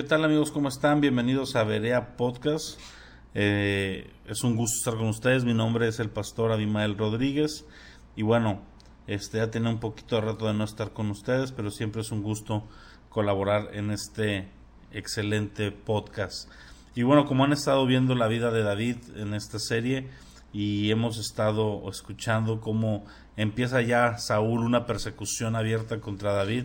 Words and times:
¿Qué 0.00 0.06
tal 0.06 0.24
amigos? 0.24 0.50
¿Cómo 0.50 0.70
están? 0.70 1.02
Bienvenidos 1.02 1.56
a 1.56 1.62
Berea 1.62 2.16
Podcast. 2.16 2.80
Eh, 3.34 4.10
es 4.26 4.42
un 4.44 4.56
gusto 4.56 4.78
estar 4.78 4.94
con 4.94 5.08
ustedes. 5.08 5.44
Mi 5.44 5.52
nombre 5.52 5.88
es 5.88 6.00
el 6.00 6.08
pastor 6.08 6.52
Abimael 6.52 6.96
Rodríguez. 6.96 7.66
Y 8.16 8.22
bueno, 8.22 8.62
este 9.06 9.36
ya 9.36 9.50
tiene 9.50 9.68
un 9.68 9.78
poquito 9.78 10.14
de 10.14 10.22
rato 10.22 10.46
de 10.46 10.54
no 10.54 10.64
estar 10.64 10.94
con 10.94 11.10
ustedes, 11.10 11.52
pero 11.52 11.70
siempre 11.70 12.00
es 12.00 12.12
un 12.12 12.22
gusto 12.22 12.66
colaborar 13.10 13.68
en 13.74 13.90
este 13.90 14.48
excelente 14.90 15.70
podcast. 15.70 16.48
Y 16.94 17.02
bueno, 17.02 17.26
como 17.26 17.44
han 17.44 17.52
estado 17.52 17.84
viendo 17.84 18.14
la 18.14 18.26
vida 18.26 18.50
de 18.50 18.62
David 18.62 18.96
en 19.16 19.34
esta 19.34 19.58
serie 19.58 20.08
y 20.50 20.90
hemos 20.90 21.18
estado 21.18 21.82
escuchando 21.90 22.62
cómo 22.62 23.04
empieza 23.36 23.82
ya 23.82 24.16
Saúl 24.16 24.60
una 24.60 24.86
persecución 24.86 25.56
abierta 25.56 26.00
contra 26.00 26.32
David, 26.32 26.64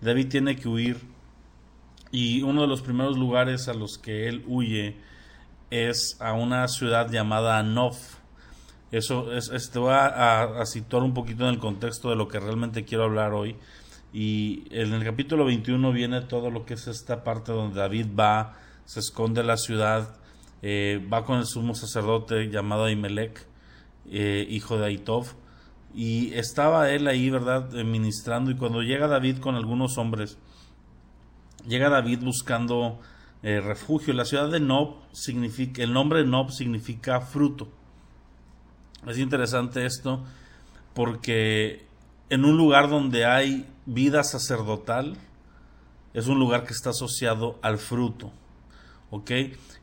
David 0.00 0.28
tiene 0.28 0.54
que 0.54 0.68
huir 0.68 1.17
y 2.10 2.42
uno 2.42 2.62
de 2.62 2.68
los 2.68 2.82
primeros 2.82 3.18
lugares 3.18 3.68
a 3.68 3.74
los 3.74 3.98
que 3.98 4.28
él 4.28 4.44
huye 4.46 4.96
es 5.70 6.16
a 6.20 6.32
una 6.32 6.66
ciudad 6.68 7.10
llamada 7.10 7.62
Nof. 7.62 8.16
Eso 8.90 9.32
es, 9.32 9.70
te 9.70 9.78
voy 9.78 9.92
a, 9.92 10.64
situar 10.64 11.02
un 11.02 11.12
poquito 11.12 11.44
en 11.44 11.50
el 11.50 11.58
contexto 11.58 12.08
de 12.08 12.16
lo 12.16 12.28
que 12.28 12.40
realmente 12.40 12.84
quiero 12.84 13.04
hablar 13.04 13.34
hoy. 13.34 13.56
Y 14.12 14.64
en 14.70 14.94
el 14.94 15.04
capítulo 15.04 15.44
21 15.44 15.92
viene 15.92 16.22
todo 16.22 16.50
lo 16.50 16.64
que 16.64 16.74
es 16.74 16.86
esta 16.86 17.22
parte 17.22 17.52
donde 17.52 17.78
David 17.78 18.06
va, 18.18 18.56
se 18.86 19.00
esconde 19.00 19.44
la 19.44 19.58
ciudad, 19.58 20.16
eh, 20.62 21.06
va 21.12 21.26
con 21.26 21.38
el 21.38 21.44
sumo 21.44 21.74
sacerdote 21.74 22.48
llamado 22.48 22.84
Ahimelech, 22.84 23.46
eh, 24.10 24.46
hijo 24.48 24.78
de 24.78 24.86
Aitov, 24.86 25.26
y 25.94 26.32
estaba 26.32 26.90
él 26.90 27.06
ahí, 27.08 27.28
¿verdad?, 27.28 27.70
ministrando. 27.72 28.50
Y 28.50 28.56
cuando 28.56 28.80
llega 28.80 29.06
David 29.06 29.38
con 29.38 29.54
algunos 29.54 29.98
hombres, 29.98 30.38
llega 31.68 31.88
David 31.90 32.20
buscando 32.24 32.98
eh, 33.42 33.60
refugio. 33.60 34.14
La 34.14 34.24
ciudad 34.24 34.50
de 34.50 34.60
Nob 34.60 34.96
significa, 35.12 35.82
el 35.82 35.92
nombre 35.92 36.24
Nob 36.24 36.50
significa 36.50 37.20
fruto. 37.20 37.68
Es 39.06 39.18
interesante 39.18 39.86
esto 39.86 40.24
porque 40.94 41.86
en 42.30 42.44
un 42.44 42.56
lugar 42.56 42.88
donde 42.88 43.24
hay 43.24 43.66
vida 43.86 44.24
sacerdotal, 44.24 45.16
es 46.14 46.26
un 46.26 46.38
lugar 46.38 46.64
que 46.64 46.72
está 46.72 46.90
asociado 46.90 47.58
al 47.62 47.78
fruto. 47.78 48.32
¿Ok? 49.10 49.30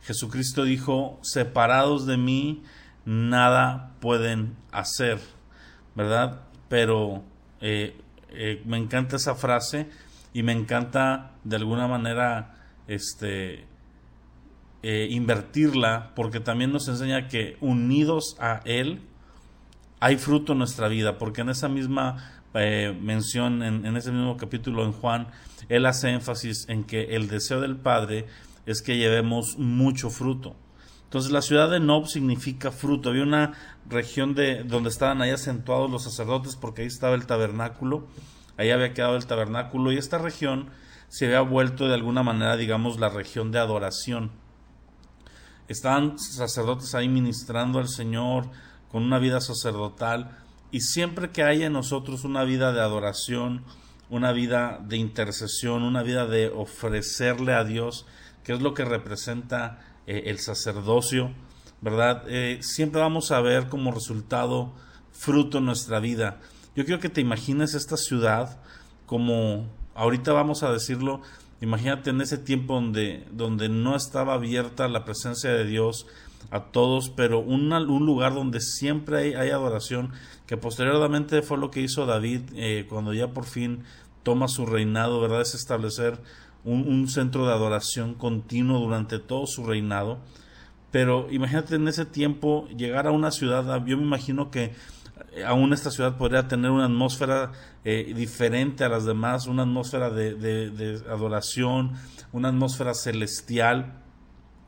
Jesucristo 0.02 0.64
dijo, 0.64 1.20
separados 1.24 2.06
de 2.06 2.18
mí, 2.18 2.64
nada 3.06 3.94
pueden 4.02 4.56
hacer. 4.72 5.20
¿Verdad? 5.96 6.42
Pero 6.68 7.24
eh, 7.62 7.98
eh, 8.30 8.62
me 8.66 8.78
encanta 8.78 9.16
esa 9.16 9.36
frase 9.36 9.88
y 10.34 10.44
me 10.44 10.52
encanta 10.52 11.32
de 11.46 11.56
alguna 11.56 11.88
manera 11.88 12.56
este 12.88 13.66
eh, 14.84 15.08
invertirla 15.10 16.12
porque 16.16 16.40
también 16.42 16.74
nos 16.74 16.88
enseña 16.90 17.28
que 17.28 17.58
unidos 17.62 18.36
a 18.40 18.62
él 18.66 19.02
hay 20.00 20.18
fruto 20.18 20.52
en 20.52 20.60
nuestra 20.60 20.90
vida 20.90 21.18
porque 21.18 21.42
en 21.42 21.50
esa 21.50 21.70
misma 21.70 22.42
eh, 22.54 22.96
mención 23.02 23.64
en, 23.64 23.96
ese 23.96 24.12
mismo 24.12 24.36
capítulo 24.38 24.84
en 24.84 24.92
Juan 24.92 25.28
él 25.70 25.86
hace 25.86 26.10
énfasis 26.10 26.68
en 26.68 26.84
que 26.84 27.16
el 27.16 27.28
deseo 27.28 27.62
del 27.62 27.78
Padre 27.78 28.26
es 28.66 28.82
que 28.82 28.98
llevemos 28.98 29.58
mucho 29.58 30.10
fruto 30.10 30.56
entonces 31.06 31.32
la 31.32 31.42
ciudad 31.42 31.70
de 31.70 31.80
Nob 31.80 32.08
significa 32.08 32.72
fruto. 32.72 33.10
Había 33.10 33.24
una 33.24 33.54
región 33.88 34.36
de 34.36 34.64
donde 34.64 34.90
estaban 34.90 35.22
ahí 35.22 35.30
acentuados 35.30 35.90
los 35.90 36.04
sacerdotes 36.04 36.58
porque 36.58 36.82
ahí 36.82 36.88
estaba 36.88 37.16
el 37.16 37.26
tabernáculo 37.26 38.06
ahí 38.58 38.72
había 38.72 38.94
quedado 38.94 39.16
el 39.16 39.26
tabernáculo 39.26 39.92
y 39.92 39.98
esta 39.98 40.18
región 40.18 40.70
se 41.08 41.26
había 41.26 41.42
vuelto 41.42 41.88
de 41.88 41.94
alguna 41.94 42.24
manera, 42.24 42.58
digamos, 42.58 43.00
la 43.00 43.10
región 43.10 43.52
de 43.52 43.60
adoración. 43.60 44.32
Estaban 45.68 46.20
sacerdotes 46.20 46.94
ahí 46.94 47.10
ministrando 47.10 47.80
al 47.80 47.88
Señor 47.88 48.50
con 48.92 49.04
una 49.04 49.20
vida 49.20 49.42
sacerdotal 49.42 50.38
y 50.72 50.82
siempre 50.82 51.32
que 51.32 51.44
haya 51.44 51.68
en 51.68 51.74
nosotros 51.74 52.24
una 52.24 52.44
vida 52.44 52.72
de 52.74 52.82
adoración, 52.82 53.64
una 54.10 54.32
vida 54.32 54.80
de 54.84 54.98
intercesión, 54.98 55.84
una 55.84 56.04
vida 56.04 56.28
de 56.28 56.50
ofrecerle 56.50 57.54
a 57.54 57.64
Dios, 57.64 58.06
que 58.44 58.54
es 58.54 58.62
lo 58.62 58.74
que 58.74 58.86
representa 58.86 59.80
eh, 60.06 60.24
el 60.28 60.40
sacerdocio, 60.40 61.32
¿verdad? 61.82 62.24
Eh, 62.28 62.60
siempre 62.62 63.02
vamos 63.02 63.32
a 63.32 63.42
ver 63.42 63.70
como 63.70 63.92
resultado 63.92 64.74
fruto 65.12 65.58
en 65.58 65.66
nuestra 65.66 66.00
vida. 66.00 66.40
Yo 66.76 66.84
quiero 66.84 67.00
que 67.00 67.08
te 67.08 67.22
imagines 67.22 67.74
esta 67.74 67.96
ciudad 67.96 68.60
como, 69.06 69.70
ahorita 69.94 70.34
vamos 70.34 70.62
a 70.62 70.74
decirlo, 70.74 71.22
imagínate 71.62 72.10
en 72.10 72.20
ese 72.20 72.38
tiempo 72.38 72.74
donde, 72.74 73.26
donde 73.32 73.70
no 73.70 73.96
estaba 73.96 74.34
abierta 74.34 74.90
la 74.90 75.06
presencia 75.06 75.52
de 75.52 75.64
Dios 75.64 76.06
a 76.52 76.66
todos, 76.66 77.10
pero 77.10 77.40
un 77.40 77.70
lugar 78.06 78.34
donde 78.34 78.60
siempre 78.60 79.38
hay, 79.38 79.50
adoración, 79.52 80.12
que 80.48 80.58
posteriormente 80.58 81.42
fue 81.44 81.58
lo 81.58 81.72
que 81.72 81.80
hizo 81.80 82.06
David 82.06 82.42
eh, 82.56 82.86
cuando 82.90 83.14
ya 83.14 83.30
por 83.30 83.46
fin 83.46 83.84
toma 84.24 84.50
su 84.50 84.66
reinado, 84.66 85.22
¿verdad? 85.22 85.42
Es 85.42 85.56
establecer 85.56 86.20
un, 86.66 86.88
un 86.90 87.08
centro 87.08 87.48
de 87.48 87.54
adoración 87.54 88.16
continuo 88.16 88.80
durante 88.80 89.20
todo 89.20 89.48
su 89.48 89.66
reinado. 89.66 90.20
Pero 90.92 91.28
imagínate 91.32 91.76
en 91.76 91.88
ese 91.88 92.06
tiempo 92.06 92.68
llegar 92.76 93.08
a 93.08 93.12
una 93.12 93.32
ciudad, 93.32 93.86
yo 93.86 93.98
me 93.98 94.04
imagino 94.04 94.52
que 94.52 94.74
aún 95.44 95.74
esta 95.74 95.92
ciudad 95.92 96.18
podría 96.18 96.48
tener 96.48 96.72
una 96.72 96.86
atmósfera 96.86 97.52
eh, 97.84 98.14
diferente 98.16 98.84
a 98.84 98.90
las 98.90 99.06
demás, 99.06 99.48
una 99.48 99.64
atmósfera 99.64 100.10
de, 100.10 101.02
adoración, 101.10 101.94
una 102.32 102.50
atmósfera 102.50 102.94
celestial. 102.94 104.02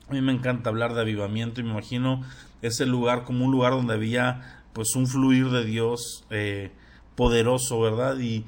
A 0.09 0.13
mí 0.13 0.21
me 0.21 0.33
encanta 0.33 0.69
hablar 0.69 0.93
de 0.93 1.01
avivamiento 1.01 1.61
y 1.61 1.63
me 1.63 1.71
imagino 1.71 2.23
ese 2.61 2.85
lugar 2.85 3.23
como 3.23 3.45
un 3.45 3.51
lugar 3.51 3.73
donde 3.73 3.93
había 3.93 4.63
pues 4.73 4.95
un 4.95 5.07
fluir 5.07 5.49
de 5.49 5.65
Dios 5.65 6.25
eh, 6.29 6.71
poderoso, 7.15 7.79
¿verdad? 7.79 8.19
Y 8.19 8.45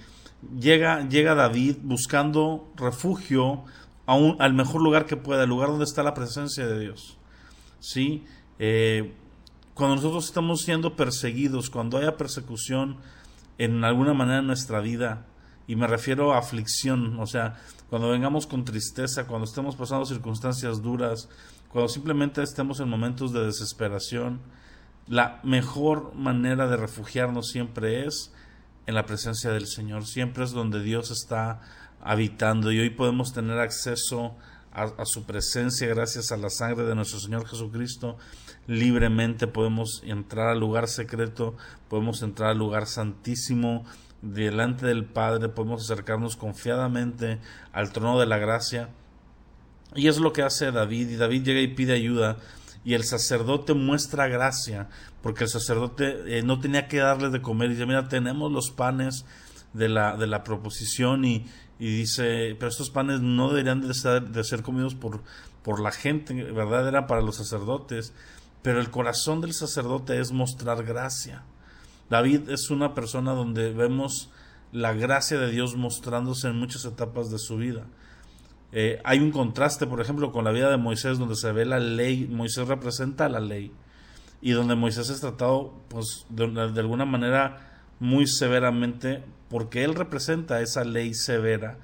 llega, 0.59 1.07
llega 1.07 1.35
David 1.35 1.77
buscando 1.81 2.71
refugio 2.75 3.63
a 4.05 4.15
al 4.39 4.53
mejor 4.53 4.81
lugar 4.81 5.05
que 5.05 5.17
pueda, 5.17 5.43
el 5.43 5.49
lugar 5.49 5.69
donde 5.69 5.85
está 5.85 6.01
la 6.01 6.13
presencia 6.13 6.65
de 6.65 6.79
Dios. 6.79 7.17
¿Sí? 7.79 8.25
Eh, 8.57 9.13
cuando 9.79 9.95
nosotros 9.95 10.25
estamos 10.25 10.63
siendo 10.63 10.97
perseguidos, 10.97 11.69
cuando 11.69 11.97
haya 11.97 12.17
persecución 12.17 12.97
en 13.57 13.85
alguna 13.85 14.13
manera 14.13 14.39
en 14.39 14.47
nuestra 14.47 14.81
vida, 14.81 15.25
y 15.67 15.77
me 15.77 15.87
refiero 15.87 16.33
a 16.33 16.39
aflicción, 16.39 17.17
o 17.17 17.25
sea, 17.25 17.61
cuando 17.89 18.09
vengamos 18.09 18.45
con 18.45 18.65
tristeza, 18.65 19.25
cuando 19.25 19.45
estemos 19.45 19.77
pasando 19.77 20.05
circunstancias 20.05 20.81
duras, 20.81 21.29
cuando 21.69 21.87
simplemente 21.87 22.43
estemos 22.43 22.81
en 22.81 22.89
momentos 22.89 23.31
de 23.31 23.45
desesperación, 23.45 24.41
la 25.07 25.39
mejor 25.43 26.13
manera 26.13 26.67
de 26.67 26.75
refugiarnos 26.75 27.47
siempre 27.47 28.05
es 28.05 28.33
en 28.85 28.95
la 28.95 29.05
presencia 29.05 29.51
del 29.51 29.67
Señor, 29.67 30.05
siempre 30.05 30.43
es 30.43 30.51
donde 30.51 30.83
Dios 30.83 31.09
está 31.09 31.61
habitando 32.01 32.73
y 32.73 32.79
hoy 32.81 32.89
podemos 32.89 33.31
tener 33.31 33.59
acceso 33.59 34.35
a, 34.73 35.05
su 35.05 35.23
presencia 35.23 35.87
gracias 35.87 36.33
a 36.33 36.37
la 36.37 36.49
sangre 36.49 36.83
de 36.83 36.95
nuestro 36.95 37.19
Señor 37.19 37.47
Jesucristo. 37.47 38.17
Libremente 38.67 39.47
podemos 39.47 40.03
entrar 40.05 40.49
al 40.49 40.59
lugar 40.59 40.87
secreto, 40.87 41.55
podemos 41.87 42.21
entrar 42.21 42.51
al 42.51 42.57
lugar 42.57 42.85
santísimo 42.85 43.83
delante 44.21 44.85
del 44.85 45.05
Padre, 45.05 45.49
podemos 45.49 45.83
acercarnos 45.83 46.35
confiadamente 46.35 47.39
al 47.71 47.91
trono 47.91 48.19
de 48.19 48.25
la 48.25 48.37
gracia. 48.37 48.89
Y 49.95 50.07
es 50.07 50.19
lo 50.19 50.33
que 50.33 50.43
hace 50.43 50.71
David, 50.71 51.09
y 51.09 51.15
David 51.15 51.43
llega 51.43 51.61
y 51.61 51.67
pide 51.67 51.93
ayuda, 51.93 52.37
y 52.83 52.93
el 52.93 53.03
sacerdote 53.03 53.73
muestra 53.73 54.27
gracia, 54.27 54.87
porque 55.23 55.45
el 55.45 55.49
sacerdote 55.49 56.37
eh, 56.37 56.43
no 56.43 56.59
tenía 56.59 56.87
que 56.87 56.97
darle 56.97 57.29
de 57.29 57.41
comer, 57.41 57.69
y 57.69 57.73
dice, 57.73 57.85
mira, 57.85 58.07
tenemos 58.07 58.51
los 58.51 58.69
panes 58.69 59.25
de 59.73 59.89
la, 59.89 60.15
de 60.15 60.27
la 60.27 60.43
proposición, 60.43 61.25
y, 61.25 61.47
y 61.79 61.87
dice, 61.87 62.55
pero 62.59 62.69
estos 62.69 62.91
panes 62.91 63.21
no 63.21 63.49
deberían 63.49 63.81
de 63.81 63.93
ser, 63.93 64.29
de 64.29 64.43
ser 64.43 64.61
comidos 64.61 64.93
por, 64.93 65.23
por 65.63 65.79
la 65.79 65.91
gente, 65.91 66.35
¿verdad? 66.51 66.87
Era 66.87 67.07
para 67.07 67.21
los 67.21 67.37
sacerdotes, 67.37 68.13
pero 68.61 68.79
el 68.79 68.89
corazón 68.89 69.41
del 69.41 69.53
sacerdote 69.53 70.19
es 70.19 70.31
mostrar 70.31 70.83
gracia. 70.83 71.43
David 72.09 72.49
es 72.49 72.69
una 72.69 72.93
persona 72.93 73.33
donde 73.33 73.71
vemos 73.71 74.31
la 74.71 74.93
gracia 74.93 75.39
de 75.39 75.51
Dios 75.51 75.75
mostrándose 75.75 76.47
en 76.47 76.59
muchas 76.59 76.85
etapas 76.85 77.31
de 77.31 77.39
su 77.39 77.57
vida. 77.57 77.85
Eh, 78.71 79.01
hay 79.03 79.19
un 79.19 79.31
contraste, 79.31 79.87
por 79.87 80.01
ejemplo, 80.01 80.31
con 80.31 80.45
la 80.45 80.51
vida 80.51 80.69
de 80.69 80.77
Moisés, 80.77 81.17
donde 81.17 81.35
se 81.35 81.51
ve 81.51 81.65
la 81.65 81.79
ley, 81.79 82.27
Moisés 82.27 82.67
representa 82.67 83.29
la 83.29 83.39
ley, 83.39 83.71
y 84.41 84.51
donde 84.51 84.75
Moisés 84.75 85.09
es 85.09 85.21
tratado, 85.21 85.73
pues, 85.87 86.25
de, 86.29 86.47
de 86.47 86.79
alguna 86.79 87.05
manera 87.05 87.69
muy 87.99 88.27
severamente 88.27 89.23
porque 89.49 89.83
él 89.83 89.95
representa 89.95 90.61
esa 90.61 90.83
ley 90.83 91.13
severa 91.13 91.77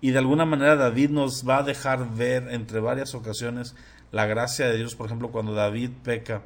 y 0.00 0.10
de 0.10 0.18
alguna 0.18 0.44
manera 0.44 0.76
David 0.76 1.10
nos 1.10 1.48
va 1.48 1.58
a 1.58 1.62
dejar 1.62 2.14
ver 2.14 2.48
entre 2.50 2.80
varias 2.80 3.14
ocasiones 3.14 3.76
la 4.12 4.26
gracia 4.26 4.68
de 4.68 4.76
Dios, 4.76 4.94
por 4.94 5.06
ejemplo, 5.06 5.32
cuando 5.32 5.54
David 5.54 5.90
peca 6.04 6.42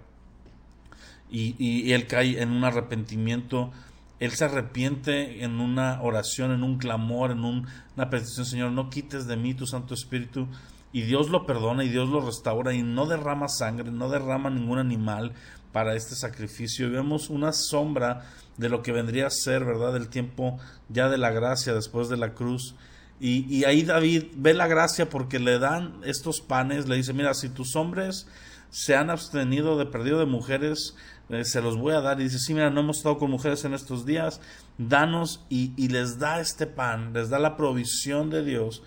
y, 1.31 1.57
y, 1.59 1.93
él 1.93 2.07
cae 2.07 2.41
en 2.41 2.53
un 2.53 2.65
arrepentimiento, 2.65 3.73
él 4.21 4.31
se 4.31 4.45
arrepiente 4.45 5.45
en 5.45 5.61
una 5.61 6.01
oración, 6.01 6.53
en 6.53 6.63
un 6.63 6.79
clamor, 6.79 7.33
en 7.33 7.45
una 7.45 8.11
petición, 8.11 8.47
Señor, 8.47 8.73
no 8.73 8.89
quites 8.89 9.27
de 9.27 9.37
mí 9.37 9.53
tu 9.53 9.67
Santo 9.67 9.95
Espíritu. 9.95 10.47
y 10.93 11.03
Dios 11.03 11.29
lo 11.29 11.45
perdona 11.45 11.85
y 11.85 11.89
Dios 11.91 12.09
lo 12.09 12.21
restaura 12.21 12.73
y 12.73 12.83
no 12.83 13.07
derrama 13.07 13.49
sangre, 13.49 13.91
no 13.91 14.09
derrama 14.09 14.49
ningún 14.49 14.79
animal 14.79 15.35
para 15.73 15.95
este 15.95 16.15
sacrificio. 16.15 16.87
Y 16.87 16.91
vemos 16.91 17.29
una 17.29 17.53
sombra 17.53 18.25
de 18.57 18.71
lo 18.71 18.83
que 18.83 18.93
vendría 18.93 19.27
a 19.27 19.31
ser, 19.31 19.65
¿verdad? 19.65 19.93
Del 19.93 20.09
tiempo 20.09 20.59
ya 20.89 21.11
de 21.11 21.19
la 21.19 21.31
gracia 21.31 21.75
después 21.75 22.09
de 22.09 22.17
la 22.17 22.33
cruz. 22.33 22.75
Y, 23.19 23.65
ahí 23.65 23.83
David 23.83 24.25
ve 24.37 24.53
la 24.53 24.67
gracia 24.67 25.09
porque 25.09 25.39
le 25.39 25.59
dan 25.59 26.01
estos 26.05 26.41
panes, 26.41 26.87
le 26.87 26.97
dice, 26.97 27.15
mira, 27.15 27.33
si 27.33 27.49
tus 27.49 27.75
hombres 27.75 28.29
se 28.69 28.95
han 28.95 29.09
abstenido 29.09 29.79
de 29.79 29.87
perdido 29.87 30.19
de 30.19 30.27
mujeres, 30.27 30.97
eh, 31.31 31.45
se 31.45 31.63
los 31.63 31.79
voy 31.79 31.95
a 31.95 32.03
dar. 32.03 32.21
Y 32.21 32.25
dice, 32.25 32.39
sí, 32.39 32.53
mira, 32.53 32.69
no 32.69 32.81
hemos 32.81 32.99
estado 32.99 33.17
con 33.17 33.31
mujeres 33.31 33.65
en 33.65 33.73
estos 33.73 34.05
días, 34.05 34.43
danos 34.77 35.47
y, 35.49 35.89
les 35.89 36.19
da 36.19 36.41
este 36.41 36.67
pan, 36.67 37.15
les 37.15 37.31
da 37.31 37.39
la 37.39 37.57
provisión 37.57 38.29
de 38.29 38.45
Dios. 38.45 38.83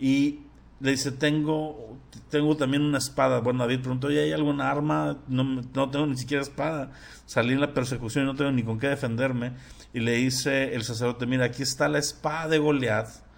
Y 0.00 0.40
le 0.80 0.92
dice, 0.92 1.12
tengo, 1.12 1.96
tengo 2.28 2.56
también 2.56 2.82
una 2.82 2.98
espada. 2.98 3.38
Bueno, 3.38 3.60
David 3.60 3.80
preguntó, 3.80 4.10
¿y 4.10 4.18
hay 4.18 4.32
alguna 4.32 4.68
arma? 4.68 5.18
No, 5.28 5.44
no 5.44 5.90
tengo 5.90 6.06
ni 6.06 6.16
siquiera 6.16 6.42
espada. 6.42 6.90
Salí 7.24 7.52
en 7.52 7.60
la 7.60 7.72
persecución 7.72 8.24
y 8.24 8.26
no 8.26 8.34
tengo 8.34 8.50
ni 8.50 8.64
con 8.64 8.80
qué 8.80 8.88
defenderme. 8.88 9.52
Y 9.94 10.00
le 10.00 10.14
dice 10.14 10.74
el 10.74 10.82
sacerdote, 10.82 11.26
mira, 11.26 11.44
aquí 11.44 11.62
está 11.62 11.88
la 11.88 11.98
espada 11.98 12.48
de 12.48 12.58
Goliat 12.58 13.29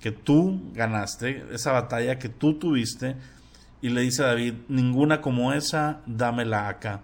que 0.00 0.12
tú 0.12 0.60
ganaste, 0.74 1.44
esa 1.52 1.72
batalla 1.72 2.18
que 2.18 2.28
tú 2.28 2.54
tuviste, 2.54 3.16
y 3.82 3.90
le 3.90 4.02
dice 4.02 4.22
a 4.22 4.28
David, 4.28 4.54
ninguna 4.68 5.20
como 5.20 5.52
esa, 5.52 6.00
dámela 6.06 6.68
acá. 6.68 7.02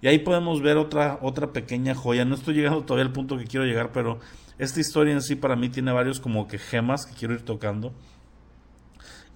Y 0.00 0.08
ahí 0.08 0.18
podemos 0.18 0.62
ver 0.62 0.76
otra, 0.76 1.18
otra 1.22 1.52
pequeña 1.52 1.94
joya. 1.94 2.24
No 2.24 2.34
estoy 2.34 2.54
llegando 2.54 2.84
todavía 2.84 3.06
al 3.06 3.12
punto 3.12 3.36
que 3.38 3.44
quiero 3.44 3.66
llegar, 3.66 3.92
pero 3.92 4.18
esta 4.58 4.80
historia 4.80 5.12
en 5.12 5.22
sí 5.22 5.34
para 5.34 5.56
mí 5.56 5.68
tiene 5.68 5.92
varios 5.92 6.20
como 6.20 6.48
que 6.48 6.58
gemas 6.58 7.06
que 7.06 7.14
quiero 7.14 7.34
ir 7.34 7.42
tocando. 7.42 7.92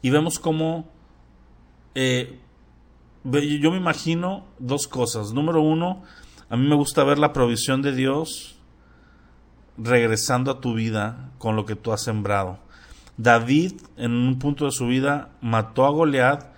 Y 0.03 0.11
vemos 0.11 0.39
cómo 0.39 0.89
eh, 1.95 2.39
yo 3.25 3.71
me 3.71 3.77
imagino 3.77 4.47
dos 4.59 4.89
cosas. 4.89 5.33
Número 5.33 5.61
uno, 5.61 6.03
a 6.49 6.57
mí 6.57 6.67
me 6.67 6.75
gusta 6.75 7.05
ver 7.05 7.19
la 7.19 7.33
provisión 7.33 7.83
de 7.83 7.93
Dios 7.93 8.57
regresando 9.77 10.51
a 10.51 10.61
tu 10.61 10.75
vida 10.75 11.31
con 11.39 11.57
lo 11.57 11.67
que 11.67 11.77
tú 11.77 11.93
has 11.93 12.03
sembrado. 12.03 12.59
David, 13.17 13.75
en 13.97 14.13
un 14.13 14.39
punto 14.39 14.65
de 14.65 14.71
su 14.71 14.87
vida, 14.87 15.31
mató 15.41 15.85
a 15.85 15.91
Goliat, 15.91 16.51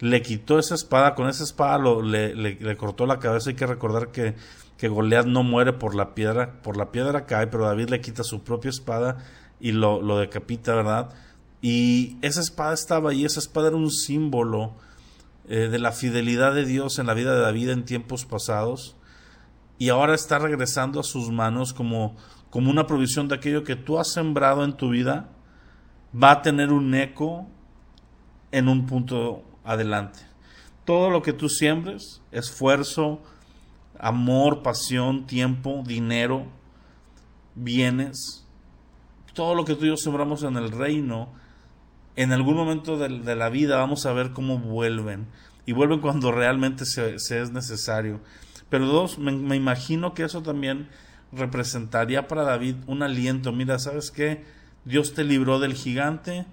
le 0.00 0.22
quitó 0.22 0.58
esa 0.58 0.74
espada, 0.74 1.14
con 1.14 1.28
esa 1.28 1.44
espada 1.44 1.78
lo, 1.78 2.02
le, 2.02 2.76
cortó 2.76 3.06
la 3.06 3.18
cabeza. 3.18 3.50
Hay 3.50 3.56
que 3.56 3.66
recordar 3.66 4.10
que, 4.12 4.34
que 4.76 4.88
Goliat 4.88 5.26
no 5.26 5.42
muere 5.42 5.72
por 5.72 5.94
la 5.94 6.14
piedra, 6.14 6.62
por 6.62 6.76
la 6.76 6.92
piedra 6.92 7.26
cae, 7.26 7.46
pero 7.46 7.64
David 7.64 7.90
le 7.90 8.00
quita 8.00 8.22
su 8.24 8.42
propia 8.42 8.70
espada 8.70 9.18
y 9.60 9.72
lo, 9.72 10.18
decapita, 10.18 10.74
¿verdad? 10.74 11.10
Y 11.62 12.16
esa 12.22 12.40
espada 12.40 12.74
estaba 12.74 13.10
ahí, 13.10 13.24
esa 13.24 13.40
espada 13.40 13.68
era 13.68 13.76
un 13.76 13.90
símbolo 13.90 14.74
eh, 15.48 15.68
de 15.68 15.78
la 15.78 15.92
fidelidad 15.92 16.54
de 16.54 16.64
Dios 16.64 16.98
en 16.98 17.06
la 17.06 17.14
vida 17.14 17.34
de 17.34 17.40
David 17.40 17.70
en 17.70 17.84
tiempos 17.84 18.26
pasados. 18.26 18.96
Y 19.78 19.88
ahora 19.88 20.14
está 20.14 20.38
regresando 20.38 21.00
a 21.00 21.02
sus 21.02 21.30
manos 21.30 21.72
como, 21.72 22.16
como 22.50 22.70
una 22.70 22.86
provisión 22.86 23.28
de 23.28 23.34
aquello 23.34 23.64
que 23.64 23.76
tú 23.76 23.98
has 23.98 24.12
sembrado 24.12 24.64
en 24.64 24.74
tu 24.74 24.90
vida 24.90 25.30
va 26.22 26.32
a 26.32 26.42
tener 26.42 26.72
un 26.72 26.94
eco 26.94 27.46
en 28.52 28.68
un 28.68 28.86
punto 28.86 29.44
adelante. 29.64 30.20
Todo 30.84 31.10
lo 31.10 31.22
que 31.22 31.32
tú 31.32 31.48
siembres, 31.48 32.22
esfuerzo, 32.30 33.20
amor, 33.98 34.62
pasión, 34.62 35.26
tiempo, 35.26 35.82
dinero, 35.84 36.46
bienes, 37.54 38.46
todo 39.34 39.54
lo 39.54 39.64
que 39.64 39.74
tú 39.74 39.84
y 39.84 39.88
yo 39.88 39.96
sembramos 39.96 40.42
en 40.44 40.56
el 40.56 40.70
reino, 40.70 41.28
en 42.14 42.32
algún 42.32 42.54
momento 42.54 42.96
de, 42.96 43.36
la 43.36 43.48
vida 43.50 43.76
vamos 43.76 44.06
a 44.06 44.12
ver 44.12 44.32
cómo 44.32 44.58
vuelven. 44.58 45.26
Y 45.66 45.72
vuelven 45.72 46.00
cuando 46.00 46.32
realmente 46.32 46.86
se, 46.86 47.16
es 47.16 47.50
necesario. 47.50 48.20
Pero 48.70 48.86
dos, 48.86 49.18
me, 49.18 49.32
me 49.32 49.56
imagino 49.56 50.14
que 50.14 50.22
eso 50.22 50.42
también 50.42 50.88
representaría 51.32 52.28
para 52.28 52.44
David 52.44 52.76
un 52.86 53.02
aliento. 53.02 53.52
Mira, 53.52 53.78
¿sabes 53.78 54.10
qué? 54.10 54.44
Dios 54.86 55.14
te 55.14 55.24
libró 55.24 55.58
del 55.58 55.74
gigante, 55.74 56.46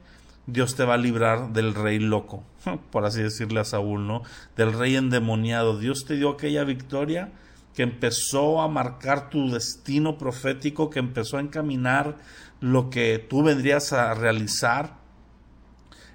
Dios 0.47 0.75
te 0.75 0.83
va 0.83 0.95
a 0.95 0.97
librar 0.97 1.53
del 1.53 1.75
rey 1.75 1.99
loco, 1.99 2.43
por 2.91 3.05
así 3.05 3.21
decirle 3.21 3.59
a 3.59 3.63
Saúl, 3.63 4.07
¿no? 4.07 4.23
Del 4.57 4.73
rey 4.73 4.95
endemoniado. 4.95 5.77
Dios 5.77 6.05
te 6.05 6.15
dio 6.15 6.31
aquella 6.31 6.63
victoria 6.63 7.31
que 7.75 7.83
empezó 7.83 8.61
a 8.61 8.67
marcar 8.67 9.29
tu 9.29 9.51
destino 9.51 10.17
profético, 10.17 10.89
que 10.89 10.99
empezó 10.99 11.37
a 11.37 11.41
encaminar 11.41 12.17
lo 12.59 12.89
que 12.89 13.19
tú 13.19 13.43
vendrías 13.43 13.93
a 13.93 14.13
realizar. 14.15 14.97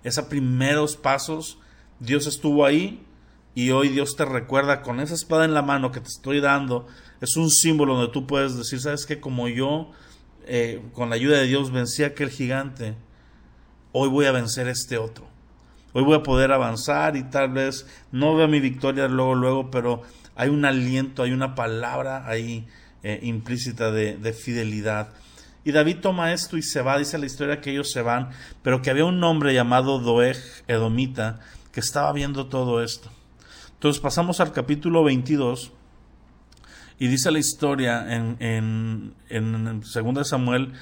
Esos 0.02 0.24
primeros 0.26 0.96
pasos, 0.96 1.58
Dios 2.00 2.26
estuvo 2.26 2.66
ahí 2.66 3.04
y 3.54 3.70
hoy 3.70 3.90
Dios 3.90 4.16
te 4.16 4.24
recuerda 4.24 4.82
con 4.82 4.98
esa 4.98 5.14
espada 5.14 5.44
en 5.44 5.54
la 5.54 5.62
mano 5.62 5.92
que 5.92 6.00
te 6.00 6.08
estoy 6.08 6.40
dando. 6.40 6.88
Es 7.20 7.36
un 7.36 7.50
símbolo 7.50 7.94
donde 7.94 8.12
tú 8.12 8.26
puedes 8.26 8.56
decir, 8.56 8.80
¿sabes 8.80 9.06
qué? 9.06 9.20
Como 9.20 9.48
yo 9.48 9.92
eh, 10.48 10.82
con 10.94 11.10
la 11.10 11.16
ayuda 11.16 11.38
de 11.38 11.46
Dios 11.46 11.70
vencí 11.70 12.02
a 12.02 12.08
aquel 12.08 12.30
gigante, 12.30 12.94
hoy 13.92 14.08
voy 14.08 14.26
a 14.26 14.32
vencer 14.32 14.66
este 14.66 14.96
otro. 14.96 15.28
Hoy 15.92 16.02
voy 16.02 16.16
a 16.16 16.22
poder 16.22 16.52
avanzar 16.52 17.16
y 17.16 17.22
tal 17.22 17.50
vez 17.50 17.86
no 18.12 18.34
vea 18.34 18.46
mi 18.46 18.58
victoria 18.58 19.08
luego, 19.08 19.34
luego, 19.34 19.70
pero 19.70 20.02
hay 20.36 20.48
un 20.48 20.64
aliento, 20.64 21.22
hay 21.22 21.32
una 21.32 21.54
palabra 21.54 22.26
ahí 22.26 22.66
eh, 23.02 23.20
implícita 23.22 23.90
de, 23.90 24.16
de, 24.16 24.32
fidelidad. 24.32 25.10
Y 25.64 25.72
David 25.72 25.98
toma 26.00 26.32
esto 26.32 26.56
y 26.56 26.62
se 26.62 26.82
va, 26.82 26.98
dice 26.98 27.18
la 27.18 27.26
historia 27.26 27.60
que 27.60 27.70
ellos 27.70 27.90
se 27.90 28.02
van, 28.02 28.30
pero 28.62 28.80
que 28.80 28.90
había 28.90 29.04
un 29.04 29.22
hombre 29.22 29.52
llamado 29.52 29.98
Doeg 29.98 30.38
Edomita 30.66 31.40
que 31.72 31.80
estaba 31.80 32.12
viendo 32.12 32.46
todo 32.46 32.82
esto. 32.82 33.10
Entonces 33.74 34.00
pasamos 34.00 34.40
al 34.40 34.52
capítulo 34.52 35.04
22 35.04 35.72
y 36.98 37.08
dice 37.08 37.30
la 37.30 37.38
historia 37.38 38.14
en, 38.14 38.36
en, 38.40 39.14
en 39.28 39.80
2 39.80 40.28
Samuel, 40.28 40.72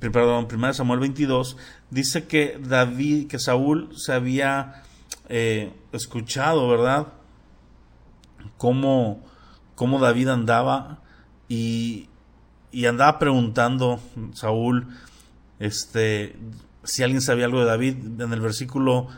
perdón, 0.00 0.48
1 0.50 0.74
Samuel 0.74 1.00
22, 1.00 1.56
dice 1.90 2.26
que 2.26 2.58
David, 2.62 3.28
que 3.28 3.38
Saúl 3.38 3.90
se 3.96 4.12
había 4.12 4.82
eh, 5.28 5.72
escuchado, 5.92 6.68
¿verdad? 6.68 7.08
Cómo, 8.56 9.24
cómo 9.74 9.98
David 9.98 10.28
andaba 10.28 11.00
y, 11.48 12.08
y 12.72 12.86
andaba 12.86 13.18
preguntando 13.18 14.00
Saúl 14.32 14.88
este 15.58 16.36
si 16.84 17.02
alguien 17.02 17.20
sabía 17.20 17.46
algo 17.46 17.60
de 17.60 17.66
David 17.66 18.20
en 18.20 18.32
el 18.32 18.40
versículo 18.40 19.08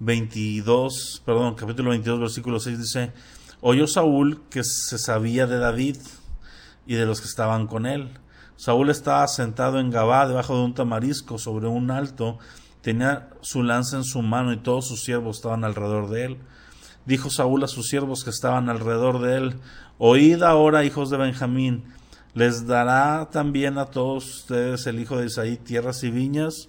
22 0.00 1.22
perdón 1.24 1.54
capítulo 1.54 1.90
22 1.90 2.20
versículo 2.20 2.58
6 2.58 2.78
dice 2.78 3.12
Oyó 3.66 3.86
Saúl 3.86 4.42
que 4.50 4.62
se 4.62 4.98
sabía 4.98 5.46
de 5.46 5.56
David 5.56 5.96
y 6.86 6.96
de 6.96 7.06
los 7.06 7.22
que 7.22 7.28
estaban 7.28 7.66
con 7.66 7.86
él. 7.86 8.10
Saúl 8.56 8.90
estaba 8.90 9.26
sentado 9.26 9.80
en 9.80 9.90
Gabá 9.90 10.28
debajo 10.28 10.54
de 10.54 10.64
un 10.64 10.74
tamarisco 10.74 11.38
sobre 11.38 11.66
un 11.66 11.90
alto, 11.90 12.38
tenía 12.82 13.30
su 13.40 13.62
lanza 13.62 13.96
en 13.96 14.04
su 14.04 14.20
mano 14.20 14.52
y 14.52 14.58
todos 14.58 14.86
sus 14.86 15.02
siervos 15.02 15.36
estaban 15.36 15.64
alrededor 15.64 16.10
de 16.10 16.24
él. 16.26 16.38
Dijo 17.06 17.30
Saúl 17.30 17.64
a 17.64 17.68
sus 17.68 17.88
siervos 17.88 18.22
que 18.22 18.28
estaban 18.28 18.68
alrededor 18.68 19.22
de 19.22 19.36
él, 19.38 19.60
Oíd 19.96 20.42
ahora, 20.42 20.84
hijos 20.84 21.08
de 21.08 21.16
Benjamín, 21.16 21.84
¿les 22.34 22.66
dará 22.66 23.30
también 23.32 23.78
a 23.78 23.86
todos 23.86 24.40
ustedes 24.40 24.86
el 24.86 25.00
hijo 25.00 25.16
de 25.16 25.24
Isaí 25.24 25.56
tierras 25.56 26.04
y 26.04 26.10
viñas? 26.10 26.68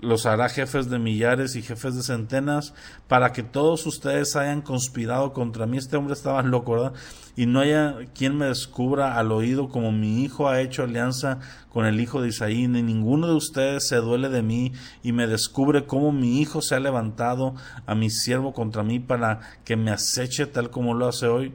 Los 0.00 0.26
hará 0.26 0.48
jefes 0.48 0.88
de 0.88 0.98
millares 0.98 1.56
y 1.56 1.62
jefes 1.62 1.94
de 1.94 2.02
centenas, 2.02 2.74
para 3.08 3.32
que 3.32 3.42
todos 3.42 3.86
ustedes 3.86 4.36
hayan 4.36 4.62
conspirado 4.62 5.32
contra 5.32 5.66
mí. 5.66 5.78
Este 5.78 5.96
hombre 5.96 6.14
estaba 6.14 6.42
loco, 6.42 6.72
¿verdad? 6.72 6.92
Y 7.36 7.46
no 7.46 7.60
haya 7.60 7.96
quien 8.14 8.36
me 8.36 8.46
descubra 8.46 9.18
al 9.18 9.32
oído 9.32 9.68
como 9.68 9.92
mi 9.92 10.22
hijo 10.22 10.48
ha 10.48 10.60
hecho 10.60 10.82
alianza 10.82 11.38
con 11.70 11.86
el 11.86 12.00
hijo 12.00 12.20
de 12.20 12.28
Isaí, 12.28 12.68
ni 12.68 12.82
ninguno 12.82 13.28
de 13.28 13.34
ustedes 13.34 13.88
se 13.88 13.96
duele 13.96 14.28
de 14.28 14.42
mí 14.42 14.72
y 15.02 15.12
me 15.12 15.26
descubre 15.26 15.86
cómo 15.86 16.12
mi 16.12 16.40
hijo 16.40 16.62
se 16.62 16.74
ha 16.74 16.80
levantado 16.80 17.54
a 17.86 17.94
mi 17.94 18.10
siervo 18.10 18.52
contra 18.52 18.82
mí 18.82 18.98
para 19.00 19.40
que 19.64 19.76
me 19.76 19.90
aceche 19.90 20.46
tal 20.46 20.70
como 20.70 20.94
lo 20.94 21.08
hace 21.08 21.26
hoy. 21.26 21.54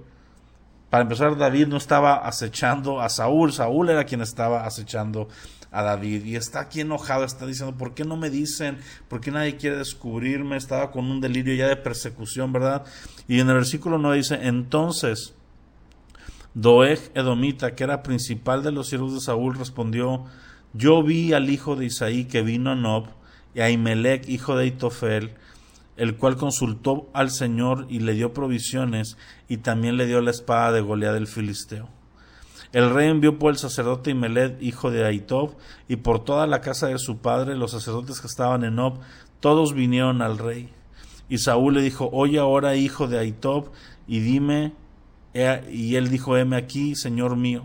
Para 0.90 1.04
empezar, 1.04 1.38
David 1.38 1.68
no 1.68 1.78
estaba 1.78 2.28
acechando 2.28 3.02
a 3.02 3.10
Saúl, 3.10 3.52
Saúl 3.52 3.90
era 3.90 4.06
quien 4.06 4.22
estaba 4.22 4.66
acechando 4.66 5.28
a 5.72 5.84
David 5.84 6.24
y 6.24 6.36
está 6.38 6.62
aquí 6.62 6.82
enojado, 6.82 7.26
está 7.26 7.46
diciendo, 7.46 7.78
¿por 7.78 7.94
qué 7.94 8.06
no 8.06 8.16
me 8.16 8.30
dicen? 8.30 8.78
¿Por 9.10 9.20
qué 9.20 9.32
nadie 9.32 9.58
quiere 9.58 9.78
descubrirme? 9.78 10.56
Estaba 10.56 10.92
con 10.92 11.06
un 11.06 11.20
delirio 11.20 11.54
ya 11.54 11.68
de 11.68 11.76
persecución, 11.76 12.54
¿verdad? 12.54 12.86
Y 13.28 13.40
en 13.40 13.50
el 13.50 13.56
versículo 13.56 13.98
9 13.98 14.18
dice, 14.18 14.40
entonces 14.44 15.34
Doeg 16.54 17.12
Edomita, 17.14 17.76
que 17.76 17.84
era 17.84 18.04
principal 18.04 18.64
de 18.64 18.72
los 18.72 18.88
siervos 18.88 19.14
de 19.14 19.20
Saúl, 19.20 19.58
respondió, 19.58 20.24
yo 20.74 21.04
vi 21.04 21.34
al 21.34 21.50
hijo 21.50 21.76
de 21.76 21.86
Isaí 21.86 22.24
que 22.24 22.42
vino 22.42 22.72
a 22.72 22.76
Nob 22.76 23.08
y 23.54 23.60
a 23.60 23.70
Imelec, 23.70 24.30
hijo 24.30 24.56
de 24.56 24.68
Itofel, 24.68 25.36
el 25.98 26.18
cual 26.18 26.36
consultó 26.36 27.10
al 27.14 27.32
Señor 27.32 27.86
y 27.90 28.00
le 28.00 28.14
dio 28.14 28.34
provisiones 28.34 29.18
y 29.48 29.58
también 29.58 29.98
le 29.98 30.06
dio 30.06 30.22
la 30.22 30.32
espada 30.32 30.72
de 30.72 30.82
Goliat 30.82 31.14
del 31.14 31.28
Filisteo. 31.28 31.90
El 32.74 32.94
rey 32.94 33.10
envió 33.10 33.40
por 33.40 33.52
el 33.52 33.58
sacerdote 33.58 34.12
Imeled, 34.12 34.60
hijo 34.60 34.92
de 34.92 35.06
Aitob, 35.06 35.56
y 35.88 35.96
por 35.96 36.26
toda 36.26 36.46
la 36.46 36.60
casa 36.60 36.88
de 36.88 36.98
su 36.98 37.20
padre, 37.20 37.56
los 37.56 37.72
sacerdotes 37.72 38.20
que 38.20 38.28
estaban 38.28 38.66
en 38.66 38.76
Nob, 38.76 39.00
todos 39.40 39.74
vinieron 39.74 40.22
al 40.22 40.38
rey. 40.38 40.70
Y 41.30 41.38
Saúl 41.38 41.76
le 41.76 41.82
dijo, 41.82 42.10
oye 42.12 42.38
ahora, 42.38 42.76
hijo 42.76 43.08
de 43.08 43.18
Aitob, 43.18 43.70
y 44.08 44.20
dime, 44.20 44.74
y 45.72 45.96
él 45.96 46.10
dijo, 46.10 46.36
heme 46.38 46.58
aquí, 46.58 46.96
señor 46.96 47.38
mío. 47.38 47.64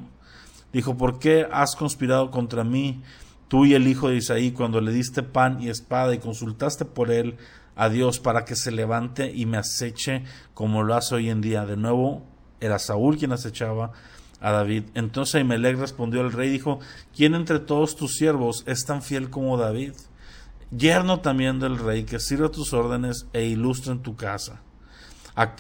Dijo, 0.73 0.97
¿por 0.97 1.19
qué 1.19 1.47
has 1.51 1.75
conspirado 1.75 2.31
contra 2.31 2.63
mí, 2.63 3.03
tú 3.49 3.65
y 3.65 3.75
el 3.75 3.89
hijo 3.89 4.09
de 4.09 4.17
Isaí, 4.17 4.53
cuando 4.53 4.81
le 4.81 4.93
diste 4.93 5.25
pan 5.25 5.61
y 5.61 5.71
espada 5.71 6.15
y 6.15 6.19
consultaste 6.19 6.85
por 6.85 7.11
él 7.11 7.37
a 7.81 7.89
Dios 7.89 8.21
para 8.21 8.45
que 8.45 8.57
se 8.57 8.71
levante 8.71 9.33
y 9.35 9.47
me 9.47 9.57
aceche 9.57 10.25
como 10.53 10.83
lo 10.83 10.95
hace 10.95 11.15
hoy 11.15 11.31
en 11.31 11.41
día? 11.41 11.65
De 11.65 11.79
nuevo, 11.79 12.23
era 12.61 12.79
Saúl 12.79 13.17
quien 13.17 13.33
acechaba 13.33 13.93
a 14.39 14.51
David. 14.51 14.85
Entonces 14.95 15.37
Ahimelech 15.37 15.79
respondió 15.79 16.21
al 16.21 16.31
rey, 16.31 16.51
dijo, 16.51 16.79
¿quién 17.17 17.35
entre 17.35 17.59
todos 17.59 17.97
tus 17.97 18.17
siervos 18.17 18.65
es 18.67 18.85
tan 18.85 19.01
fiel 19.01 19.31
como 19.31 19.57
David? 19.57 19.95
Yerno 20.71 21.21
también 21.21 21.59
del 21.59 21.79
rey, 21.79 22.05
que 22.05 22.21
sirva 22.21 22.51
tus 22.51 22.75
órdenes 22.75 23.27
e 23.33 23.47
ilustre 23.47 23.93
en 23.93 24.03
tu 24.03 24.15
casa. 24.15 24.61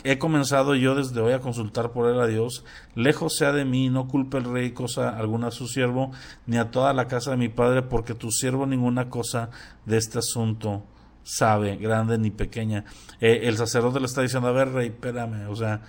He 0.04 0.18
comenzado 0.18 0.74
yo 0.74 0.94
desde 0.94 1.22
hoy 1.22 1.32
a 1.32 1.40
consultar 1.40 1.90
por 1.92 2.10
él 2.10 2.20
a 2.20 2.26
Dios. 2.26 2.66
Lejos 2.94 3.34
sea 3.34 3.52
de 3.52 3.64
mí, 3.64 3.88
no 3.88 4.08
culpe 4.08 4.36
el 4.36 4.44
rey 4.44 4.72
cosa 4.72 5.08
alguna 5.08 5.46
a 5.46 5.52
su 5.52 5.66
siervo, 5.68 6.12
ni 6.44 6.58
a 6.58 6.70
toda 6.70 6.92
la 6.92 7.08
casa 7.08 7.30
de 7.30 7.38
mi 7.38 7.48
padre, 7.48 7.80
porque 7.80 8.12
tu 8.12 8.30
siervo 8.30 8.66
ninguna 8.66 9.08
cosa 9.08 9.48
de 9.86 9.96
este 9.96 10.18
asunto 10.18 10.84
sabe, 11.22 11.76
grande 11.76 12.18
ni 12.18 12.30
pequeña. 12.30 12.84
Eh, 13.20 13.42
el 13.44 13.56
sacerdote 13.56 14.00
le 14.00 14.06
está 14.06 14.22
diciendo, 14.22 14.48
a 14.48 14.52
ver, 14.52 14.72
rey, 14.72 14.88
espérame, 14.88 15.48
o 15.48 15.56
sea, 15.56 15.82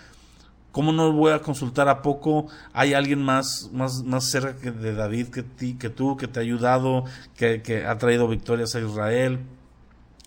¿Cómo 0.71 0.93
no 0.93 1.11
voy 1.11 1.33
a 1.33 1.39
consultar 1.39 1.89
a 1.89 2.01
poco? 2.01 2.47
Hay 2.71 2.93
alguien 2.93 3.21
más, 3.21 3.69
más, 3.73 4.03
más 4.03 4.29
cerca 4.31 4.71
de 4.71 4.95
David 4.95 5.27
que, 5.27 5.43
ti, 5.43 5.73
que 5.73 5.89
tú, 5.89 6.15
que 6.15 6.29
te 6.29 6.39
ha 6.39 6.43
ayudado, 6.43 7.03
que, 7.35 7.61
que 7.61 7.85
ha 7.85 7.97
traído 7.97 8.29
victorias 8.29 8.73
a 8.75 8.79
Israel 8.79 9.39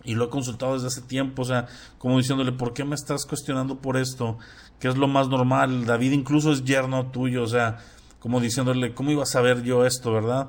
y 0.05 0.15
lo 0.15 0.27
he 0.27 0.29
consultado 0.29 0.75
desde 0.75 0.89
hace 0.89 1.01
tiempo, 1.01 1.43
o 1.43 1.45
sea, 1.47 1.67
como 1.99 2.19
diciéndole, 2.19 2.53
¿por 2.53 2.75
qué 2.75 2.85
me 2.85 2.95
estás 2.95 3.25
cuestionando 3.25 3.79
por 3.79 3.97
esto? 3.97 4.39
Que 4.79 4.89
es 4.89 4.99
lo 4.99 5.09
más 5.09 5.29
normal, 5.29 5.87
David 5.87 6.13
incluso 6.13 6.53
es 6.53 6.63
yerno 6.63 7.07
tuyo, 7.07 7.43
o 7.43 7.47
sea, 7.47 7.79
como 8.19 8.39
diciéndole, 8.41 8.93
¿cómo 8.93 9.11
iba 9.11 9.23
a 9.23 9.27
saber 9.27 9.63
yo 9.63 9.87
esto, 9.87 10.13
verdad? 10.13 10.49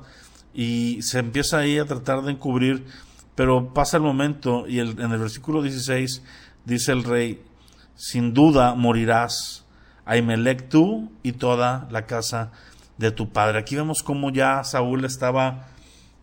Y 0.52 1.00
se 1.00 1.20
empieza 1.20 1.58
ahí 1.58 1.78
a 1.78 1.86
tratar 1.86 2.22
de 2.22 2.32
encubrir, 2.32 2.84
pero 3.36 3.72
pasa 3.72 3.98
el 3.98 4.02
momento 4.02 4.66
y 4.66 4.80
el, 4.80 4.98
en 4.98 5.12
el 5.12 5.18
versículo 5.18 5.62
16 5.62 6.22
dice 6.64 6.92
el 6.92 7.04
rey, 7.04 7.40
sin 7.94 8.34
duda 8.34 8.74
morirás, 8.74 9.64
Ahimelech 10.04 10.68
tú 10.68 11.12
y 11.22 11.32
toda 11.32 11.86
la 11.90 12.06
casa 12.06 12.50
de 12.98 13.10
tu 13.10 13.30
padre. 13.30 13.58
Aquí 13.58 13.76
vemos 13.76 14.02
cómo 14.02 14.30
ya 14.30 14.64
Saúl 14.64 15.04
estaba 15.04 15.68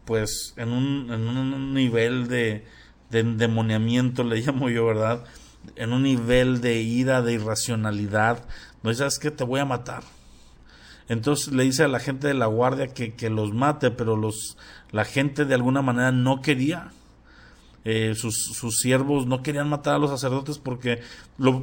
pues 0.05 0.53
en 0.57 0.69
un, 0.71 1.11
en 1.11 1.27
un 1.27 1.73
nivel 1.73 2.27
de, 2.27 2.65
de 3.09 3.19
endemoniamiento, 3.19 4.23
le 4.23 4.37
llamo 4.41 4.69
yo, 4.69 4.85
¿verdad? 4.85 5.23
En 5.75 5.93
un 5.93 6.03
nivel 6.03 6.59
de 6.59 6.81
ira, 6.81 7.21
de 7.21 7.33
irracionalidad. 7.33 8.43
No 8.81 8.93
sabes 8.93 9.19
que 9.19 9.31
te 9.31 9.43
voy 9.43 9.61
a 9.61 9.65
matar. 9.65 10.03
Entonces 11.07 11.53
le 11.53 11.63
dice 11.63 11.83
a 11.83 11.87
la 11.87 11.99
gente 11.99 12.27
de 12.27 12.33
la 12.33 12.47
guardia 12.47 12.87
que, 12.87 13.13
que 13.13 13.29
los 13.29 13.53
mate, 13.53 13.91
pero 13.91 14.15
los, 14.15 14.57
la 14.91 15.05
gente 15.05 15.45
de 15.45 15.53
alguna 15.53 15.81
manera 15.81 16.11
no 16.11 16.41
quería. 16.41 16.91
Eh, 17.85 18.15
sus, 18.15 18.45
sus, 18.45 18.79
siervos 18.79 19.27
no 19.27 19.43
querían 19.43 19.67
matar 19.67 19.95
a 19.95 19.97
los 19.97 20.09
sacerdotes 20.09 20.57
porque 20.57 21.01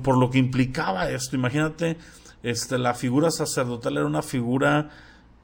por 0.02 0.18
lo 0.18 0.30
que 0.30 0.38
implicaba 0.38 1.08
esto. 1.10 1.36
Imagínate, 1.36 1.96
este, 2.42 2.78
la 2.78 2.94
figura 2.94 3.30
sacerdotal 3.30 3.96
era 3.96 4.06
una 4.06 4.22
figura 4.22 4.90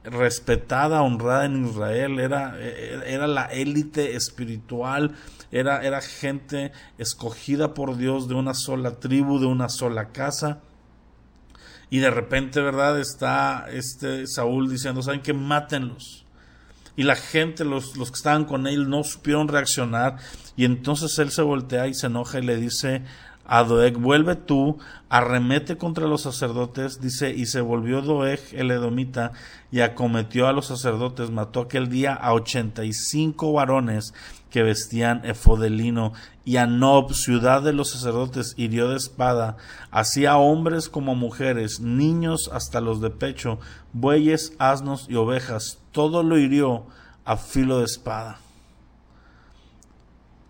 respetada, 0.03 1.01
honrada 1.01 1.45
en 1.45 1.65
Israel, 1.65 2.19
era, 2.19 2.57
era 2.59 3.27
la 3.27 3.45
élite 3.45 4.15
espiritual, 4.15 5.15
era, 5.51 5.83
era 5.83 6.01
gente 6.01 6.71
escogida 6.97 7.73
por 7.73 7.97
Dios 7.97 8.27
de 8.27 8.35
una 8.35 8.53
sola 8.53 8.99
tribu, 8.99 9.39
de 9.39 9.47
una 9.47 9.69
sola 9.69 10.09
casa. 10.09 10.59
Y 11.89 11.99
de 11.99 12.11
repente, 12.11 12.61
¿verdad? 12.61 12.99
Está 12.99 13.67
este 13.71 14.27
Saúl 14.27 14.69
diciendo, 14.69 15.01
¿saben 15.01 15.21
qué? 15.21 15.33
Mátenlos. 15.33 16.26
Y 16.97 17.03
la 17.03 17.15
gente, 17.15 17.63
los, 17.63 17.95
los 17.95 18.11
que 18.11 18.17
estaban 18.17 18.43
con 18.43 18.67
él, 18.67 18.89
no 18.89 19.05
supieron 19.05 19.47
reaccionar. 19.47 20.17
Y 20.57 20.65
entonces 20.65 21.17
él 21.19 21.31
se 21.31 21.43
voltea 21.43 21.87
y 21.87 21.93
se 21.93 22.07
enoja 22.07 22.39
y 22.39 22.41
le 22.41 22.57
dice 22.57 23.03
a 23.47 23.63
Doeg, 23.63 23.97
vuelve 23.97 24.35
tú, 24.35 24.77
arremete 25.07 25.77
contra 25.77 26.05
los 26.05 26.21
sacerdotes, 26.21 26.99
dice, 26.99 27.31
y 27.31 27.45
se 27.45 27.61
volvió 27.61 28.01
Doeg 28.01 28.41
el 28.51 28.71
edomita 28.71 29.31
y 29.71 29.79
acometió 29.79 30.47
a 30.47 30.51
los 30.51 30.65
sacerdotes, 30.65 31.31
mató 31.31 31.61
aquel 31.61 31.87
día 31.87 32.13
a 32.13 32.33
ochenta 32.33 32.83
y 32.83 32.91
cinco 32.91 33.53
varones 33.53 34.13
que 34.49 34.63
vestían 34.63 35.21
efodelino, 35.23 36.11
y 36.43 36.57
a 36.57 36.65
Nob, 36.65 37.13
ciudad 37.13 37.61
de 37.61 37.73
los 37.73 37.91
sacerdotes, 37.91 38.53
hirió 38.57 38.89
de 38.89 38.97
espada, 38.97 39.55
así 39.91 40.25
a 40.25 40.37
hombres 40.37 40.89
como 40.89 41.15
mujeres, 41.15 41.79
niños 41.79 42.49
hasta 42.51 42.81
los 42.81 42.99
de 42.99 43.09
pecho, 43.09 43.59
bueyes, 43.93 44.53
asnos 44.59 45.07
y 45.09 45.15
ovejas, 45.15 45.79
todo 45.93 46.21
lo 46.21 46.37
hirió 46.37 46.85
a 47.23 47.37
filo 47.37 47.79
de 47.79 47.85
espada. 47.85 48.39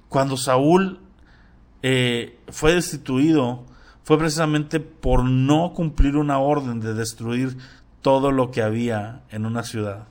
Cuando 0.10 0.38
Saúl 0.38 1.00
eh, 1.90 2.38
fue 2.50 2.74
destituido 2.74 3.64
fue 4.04 4.18
precisamente 4.18 4.82
por 4.82 5.24
no 5.24 5.72
cumplir 5.74 6.18
una 6.18 6.38
orden 6.38 6.82
de 6.82 6.94
destruir 6.94 7.58
todo 8.02 8.34
lo 8.34 8.52
que 8.52 8.62
había 8.62 9.24
en 9.30 9.46
una 9.46 9.64
ciudad. 9.64 10.08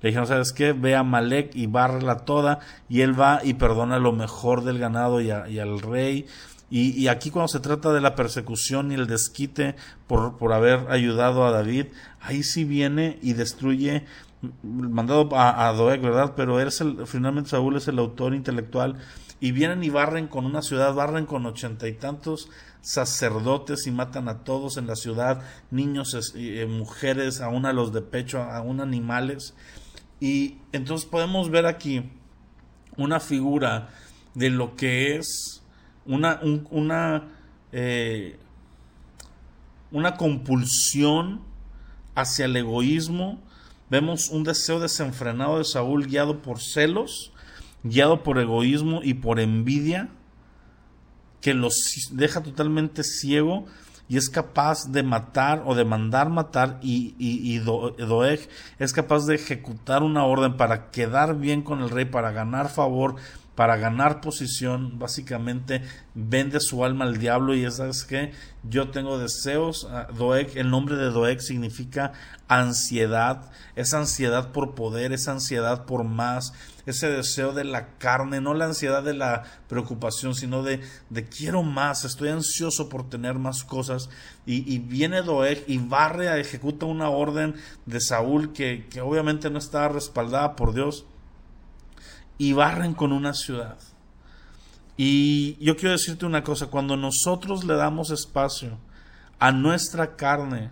Le 0.00 0.08
dijeron, 0.08 0.26
¿sabes 0.26 0.54
qué? 0.54 0.72
Ve 0.72 0.96
a 0.96 1.02
Malek 1.02 1.54
y 1.54 1.66
bárrela 1.66 2.20
toda, 2.20 2.60
y 2.88 3.02
él 3.02 3.20
va 3.20 3.40
y 3.44 3.54
perdona 3.54 3.98
lo 3.98 4.12
mejor 4.12 4.64
del 4.64 4.78
ganado 4.78 5.20
y, 5.20 5.30
al 5.30 5.80
rey. 5.80 6.24
Y, 6.70 7.08
aquí 7.08 7.30
cuando 7.30 7.48
se 7.48 7.60
trata 7.60 7.92
de 7.92 8.00
la 8.00 8.14
persecución 8.14 8.90
y 8.90 8.94
el 8.94 9.06
desquite 9.06 9.76
por, 10.06 10.38
por 10.38 10.54
haber 10.54 10.90
ayudado 10.90 11.46
a 11.46 11.50
David, 11.50 11.88
ahí 12.22 12.42
sí 12.42 12.64
viene 12.64 13.18
y 13.20 13.34
destruye, 13.34 14.06
mandado 14.62 15.28
a, 15.34 15.68
a 15.68 15.72
Doeg, 15.74 16.00
¿verdad? 16.00 16.32
Pero 16.34 16.60
él 16.60 16.68
es 16.68 16.80
el, 16.80 17.06
finalmente 17.06 17.50
Saúl 17.50 17.76
es 17.76 17.88
el 17.88 17.98
autor 17.98 18.34
intelectual 18.34 18.96
y 19.40 19.52
vienen 19.52 19.84
y 19.84 19.90
barren 19.90 20.26
con 20.26 20.46
una 20.46 20.62
ciudad, 20.62 20.94
barren 20.94 21.26
con 21.26 21.46
ochenta 21.46 21.86
y 21.88 21.92
tantos 21.92 22.48
sacerdotes 22.80 23.86
y 23.86 23.90
matan 23.90 24.28
a 24.28 24.44
todos 24.44 24.76
en 24.76 24.86
la 24.86 24.96
ciudad, 24.96 25.42
niños, 25.70 26.32
eh, 26.34 26.66
mujeres, 26.66 27.40
aún 27.40 27.66
a 27.66 27.72
los 27.72 27.92
de 27.92 28.02
pecho, 28.02 28.42
aún 28.42 28.80
animales. 28.80 29.54
Y 30.20 30.58
entonces 30.72 31.08
podemos 31.08 31.50
ver 31.50 31.66
aquí 31.66 32.10
una 32.96 33.20
figura 33.20 33.90
de 34.34 34.50
lo 34.50 34.74
que 34.74 35.16
es 35.16 35.62
una, 36.06 36.40
una, 36.70 37.28
eh, 37.72 38.38
una 39.90 40.16
compulsión 40.16 41.42
hacia 42.14 42.46
el 42.46 42.56
egoísmo. 42.56 43.40
Vemos 43.90 44.30
un 44.30 44.42
deseo 44.42 44.80
desenfrenado 44.80 45.58
de 45.58 45.64
Saúl 45.64 46.06
guiado 46.06 46.42
por 46.42 46.60
celos 46.60 47.32
guiado 47.82 48.22
por 48.22 48.38
egoísmo 48.38 49.00
y 49.02 49.14
por 49.14 49.40
envidia, 49.40 50.08
que 51.40 51.54
los 51.54 52.08
deja 52.12 52.42
totalmente 52.42 53.04
ciego 53.04 53.66
y 54.08 54.16
es 54.16 54.30
capaz 54.30 54.90
de 54.90 55.02
matar 55.02 55.62
o 55.66 55.74
de 55.74 55.84
mandar 55.84 56.30
matar 56.30 56.78
y, 56.82 57.14
y, 57.18 57.58
Doeg 57.58 58.48
es 58.78 58.92
capaz 58.92 59.26
de 59.26 59.34
ejecutar 59.34 60.02
una 60.02 60.24
orden 60.24 60.56
para 60.56 60.90
quedar 60.90 61.36
bien 61.36 61.62
con 61.62 61.82
el 61.82 61.90
rey, 61.90 62.06
para 62.06 62.32
ganar 62.32 62.70
favor, 62.70 63.16
para 63.54 63.76
ganar 63.76 64.20
posición, 64.20 65.00
básicamente 65.00 65.82
vende 66.14 66.60
su 66.60 66.84
alma 66.84 67.04
al 67.04 67.18
diablo 67.18 67.54
y 67.54 67.64
es 67.64 68.04
que 68.04 68.32
yo 68.62 68.90
tengo 68.90 69.18
deseos. 69.18 69.86
Ah, 69.90 70.06
Doeg, 70.16 70.56
el 70.56 70.70
nombre 70.70 70.94
de 70.94 71.10
Doeg 71.10 71.40
significa 71.40 72.12
ansiedad, 72.46 73.50
esa 73.74 73.98
ansiedad 73.98 74.52
por 74.52 74.76
poder, 74.76 75.12
esa 75.12 75.32
ansiedad 75.32 75.86
por 75.86 76.04
más, 76.04 76.52
ese 76.90 77.10
deseo 77.10 77.52
de 77.52 77.64
la 77.64 77.98
carne, 77.98 78.40
no 78.40 78.54
la 78.54 78.64
ansiedad 78.64 79.02
de 79.02 79.12
la 79.12 79.44
preocupación, 79.68 80.34
sino 80.34 80.62
de, 80.62 80.80
de 81.10 81.24
quiero 81.28 81.62
más, 81.62 82.04
estoy 82.04 82.30
ansioso 82.30 82.88
por 82.88 83.08
tener 83.08 83.34
más 83.34 83.62
cosas. 83.62 84.08
Y, 84.46 84.78
viene 84.78 85.22
Doeg 85.22 85.64
y 85.66 85.78
barre, 85.78 86.40
ejecuta 86.40 86.86
una 86.86 87.10
orden 87.10 87.54
de 87.84 88.00
Saúl 88.00 88.52
que, 88.52 88.86
que 88.90 89.02
obviamente 89.02 89.50
no 89.50 89.58
estaba 89.58 89.88
respaldada 89.88 90.56
por 90.56 90.72
Dios 90.72 91.04
y 92.38 92.54
barren 92.54 92.94
con 92.94 93.12
una 93.12 93.34
ciudad. 93.34 93.76
Y 94.96 95.56
yo 95.62 95.76
quiero 95.76 95.92
decirte 95.92 96.24
una 96.24 96.42
cosa, 96.42 96.68
cuando 96.68 96.96
nosotros 96.96 97.64
le 97.64 97.74
damos 97.74 98.10
espacio 98.10 98.78
a 99.38 99.52
nuestra 99.52 100.16
carne 100.16 100.70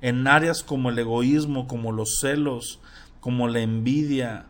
en 0.00 0.26
áreas 0.26 0.62
como 0.62 0.88
el 0.88 0.98
egoísmo, 0.98 1.68
como 1.68 1.92
los 1.92 2.20
celos, 2.20 2.80
como 3.20 3.48
la 3.48 3.60
envidia, 3.60 4.46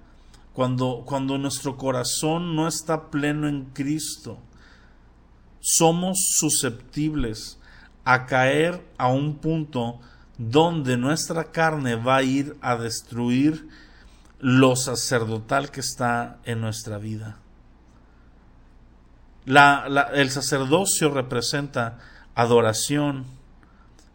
cuando, 0.58 1.04
cuando 1.06 1.38
nuestro 1.38 1.76
corazón 1.76 2.56
no 2.56 2.66
está 2.66 3.12
pleno 3.12 3.46
en 3.46 3.66
Cristo, 3.66 4.40
somos 5.60 6.30
susceptibles 6.36 7.60
a 8.04 8.26
caer 8.26 8.84
a 8.98 9.06
un 9.06 9.36
punto 9.36 10.00
donde 10.36 10.96
nuestra 10.96 11.52
carne 11.52 11.94
va 11.94 12.16
a 12.16 12.22
ir 12.24 12.56
a 12.60 12.74
destruir 12.74 13.68
lo 14.40 14.74
sacerdotal 14.74 15.70
que 15.70 15.78
está 15.78 16.38
en 16.42 16.60
nuestra 16.60 16.98
vida. 16.98 17.38
el 19.46 20.30
sacerdocio 20.30 21.10
representa 21.10 21.98
adoración, 22.34 23.26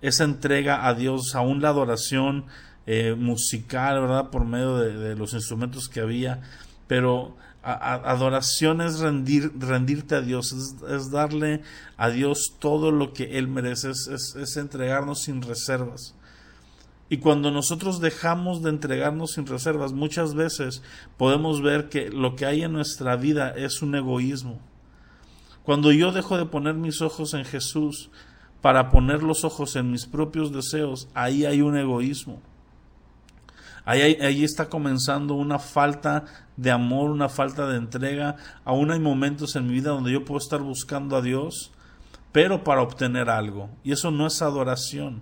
esa 0.01 0.25
entrega 0.25 0.87
a 0.87 0.93
Dios, 0.93 1.35
aún 1.35 1.61
la 1.61 1.69
adoración 1.69 2.47
eh, 2.85 3.15
musical, 3.17 4.01
¿verdad? 4.01 4.29
Por 4.29 4.45
medio 4.45 4.77
de, 4.77 5.15
los 5.15 5.33
instrumentos 5.33 5.87
que 5.87 6.01
había, 6.01 6.41
pero 6.87 7.35
adoración 7.63 8.81
es 8.81 8.99
rendir, 8.99 9.53
rendirte 9.57 10.15
a 10.15 10.21
Dios, 10.21 10.51
es, 10.89 11.11
darle 11.11 11.61
a 11.95 12.09
Dios 12.09 12.55
todo 12.59 12.91
lo 12.91 13.13
que 13.13 13.37
Él 13.37 13.47
merece, 13.47 13.91
es, 13.91 14.57
entregarnos 14.57 15.21
sin 15.21 15.41
reservas. 15.41 16.13
Y 17.07 17.17
cuando 17.17 17.51
nosotros 17.51 18.01
dejamos 18.01 18.63
de 18.63 18.71
entregarnos 18.71 19.31
sin 19.31 19.45
reservas, 19.45 19.93
muchas 19.93 20.33
veces 20.33 20.81
podemos 21.17 21.61
ver 21.61 21.87
que 21.87 22.09
lo 22.09 22.35
que 22.35 22.45
hay 22.45 22.63
en 22.63 22.73
nuestra 22.73 23.15
vida 23.15 23.51
es 23.51 23.81
un 23.81 23.95
egoísmo. 23.95 24.59
Cuando 25.63 25.93
yo 25.93 26.11
dejo 26.11 26.37
de 26.37 26.45
poner 26.45 26.73
mis 26.73 27.01
ojos 27.01 27.33
en 27.33 27.45
Jesús 27.45 28.09
para 28.61 28.89
poner 28.89 29.23
los 29.23 29.45
ojos 29.45 29.77
en 29.77 29.91
mis 29.91 30.05
propios 30.05 30.51
deseos, 30.51 31.07
ahí 31.13 31.45
hay 31.45 31.61
un 31.61 31.77
egoísmo. 31.77 32.41
Ahí, 33.85 34.43
está 34.43 34.69
comenzando 34.69 35.33
una 35.33 35.59
falta 35.59 36.23
de 36.55 36.71
amor, 36.71 37.11
una 37.11 37.27
falta 37.27 37.67
de 37.67 37.77
entrega. 37.77 38.37
Aún 38.63 38.91
hay 38.91 38.99
momentos 38.99 39.55
en 39.55 39.67
mi 39.67 39.73
vida 39.73 39.91
donde 39.91 40.11
yo 40.11 40.23
puedo 40.23 40.39
estar 40.39 40.61
buscando 40.61 41.17
a 41.17 41.21
Dios, 41.21 41.71
pero 42.31 42.63
para 42.63 42.81
obtener 42.81 43.29
algo. 43.29 43.69
Y 43.83 43.91
eso 43.91 44.09
no 44.09 44.25
es 44.25 44.41
adoración, 44.41 45.21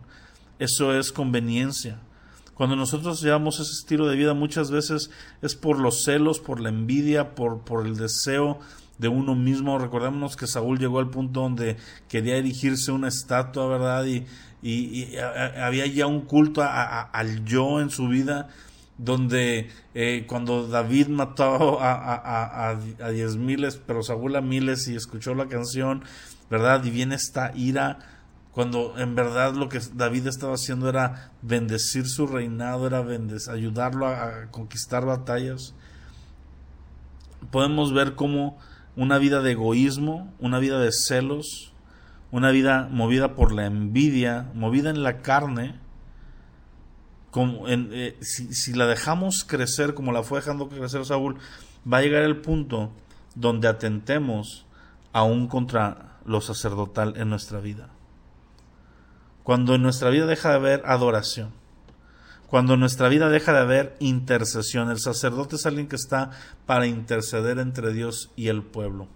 eso 0.60 0.94
es 0.98 1.12
conveniencia. 1.12 2.00
Cuando 2.53 2.75
nosotros 2.75 3.22
llevamos 3.24 3.60
ese 3.60 3.72
estilo 3.72 4.08
de 4.08 4.15
vida 4.15 4.36
muchas 4.36 4.70
veces 4.70 5.10
es 5.41 5.56
por 5.56 5.80
los 5.80 6.03
celos, 6.03 6.39
por 6.39 6.60
la 6.60 6.70
envidia, 6.70 7.34
por, 7.34 7.63
el 7.84 7.98
deseo 7.98 8.60
de 9.00 9.08
uno 9.08 9.34
mismo. 9.34 9.80
Recordémonos 9.80 10.36
que 10.36 10.46
Saúl 10.46 10.77
llegó 10.77 11.00
al 11.00 11.10
punto 11.10 11.41
donde 11.41 11.77
quería 12.08 12.38
erigirse 12.38 12.91
una 12.91 13.08
estatua, 13.08 13.65
¿verdad? 13.65 14.06
Y, 14.62 15.15
había 15.18 15.86
ya 15.88 16.08
un 16.08 16.22
culto 16.22 16.62
al 16.63 17.46
yo 17.46 17.82
en 17.82 17.89
su 17.89 18.08
vida 18.08 18.50
donde 18.98 19.70
eh, 19.96 20.25
cuando 20.27 20.68
David 20.68 21.08
mató 21.08 21.82
a, 21.82 22.70
a, 22.70 23.12
diez 23.12 23.36
miles, 23.36 23.82
pero 23.86 24.03
Saúl 24.03 24.36
a 24.36 24.41
miles 24.41 24.88
y 24.88 24.96
escuchó 24.96 25.34
la 25.34 25.48
canción, 25.48 26.03
¿verdad? 26.51 26.84
Y 26.84 26.91
viene 26.91 27.15
esta 27.15 27.51
ira, 27.56 27.98
cuando 28.51 28.94
en 29.00 29.15
verdad 29.15 29.56
lo 29.56 29.70
que 29.70 29.80
David 29.94 30.27
estaba 30.27 30.53
haciendo 30.53 30.88
era 30.88 31.32
bendecir 31.41 32.08
su 32.08 32.27
reinado, 32.27 32.86
era 32.86 33.03
ayudarlo 33.51 34.06
a, 34.06 34.48
conquistar 34.51 35.06
batallas. 35.06 35.74
Podemos 37.50 37.94
ver 37.94 38.13
cómo 38.13 38.60
una 38.96 39.18
vida 39.18 39.41
de 39.41 39.53
egoísmo, 39.53 40.32
una 40.39 40.60
vida 40.60 40.80
de 40.80 40.91
celos, 40.91 41.70
una 42.31 42.51
vida 42.51 42.88
movida 42.89 43.35
por 43.35 43.51
la 43.51 43.65
envidia, 43.65 44.50
movida 44.53 44.89
en 44.89 45.03
la 45.03 45.21
carne, 45.21 45.75
como 47.29 47.67
eh, 47.67 48.17
si, 48.21 48.73
la 48.73 48.88
dejamos 48.88 49.43
crecer 49.43 49.93
como 49.93 50.11
la 50.11 50.23
fue 50.23 50.39
dejando 50.39 50.69
crecer 50.69 51.05
Saúl, 51.05 51.38
va 51.91 51.97
a 51.97 52.01
llegar 52.01 52.23
el 52.23 52.41
punto 52.41 52.91
donde 53.35 53.67
atentemos 53.67 54.65
aún 55.13 55.47
contra 55.47 56.19
lo 56.25 56.41
sacerdotal 56.41 57.15
en 57.17 57.29
nuestra 57.29 57.59
vida. 57.59 57.89
Cuando 59.43 59.75
en 59.75 59.81
nuestra 59.81 60.09
vida 60.09 60.25
deja 60.25 60.50
de 60.50 60.55
haber 60.55 60.83
adoración, 60.85 61.51
cuando 62.47 62.73
en 62.73 62.81
nuestra 62.81 63.07
vida 63.07 63.29
deja 63.29 63.53
de 63.53 63.60
haber 63.60 63.95
intercesión, 63.99 64.89
el 64.89 64.99
sacerdote 64.99 65.56
es 65.56 65.65
alguien 65.65 65.88
que 65.88 65.95
está 65.95 66.32
para 66.65 66.86
interceder 66.86 67.60
entre 67.60 67.93
Dios 67.93 68.32
y 68.36 68.49
el 68.49 68.62
pueblo 68.62 69.08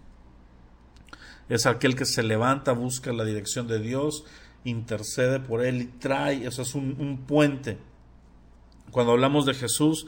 es 1.49 1.65
aquel 1.65 1.95
que 1.95 2.05
se 2.05 2.23
levanta, 2.23 2.71
busca 2.71 3.13
la 3.13 3.23
dirección 3.23 3.67
de 3.67 3.79
Dios, 3.79 4.25
intercede 4.63 5.39
por 5.39 5.63
él 5.63 5.81
y 5.81 5.85
trae, 5.85 6.47
eso 6.47 6.63
es 6.63 6.75
un, 6.75 7.23
puente. 7.27 7.77
Cuando 8.91 9.13
hablamos 9.13 9.45
de 9.45 9.53
Jesús, 9.53 10.07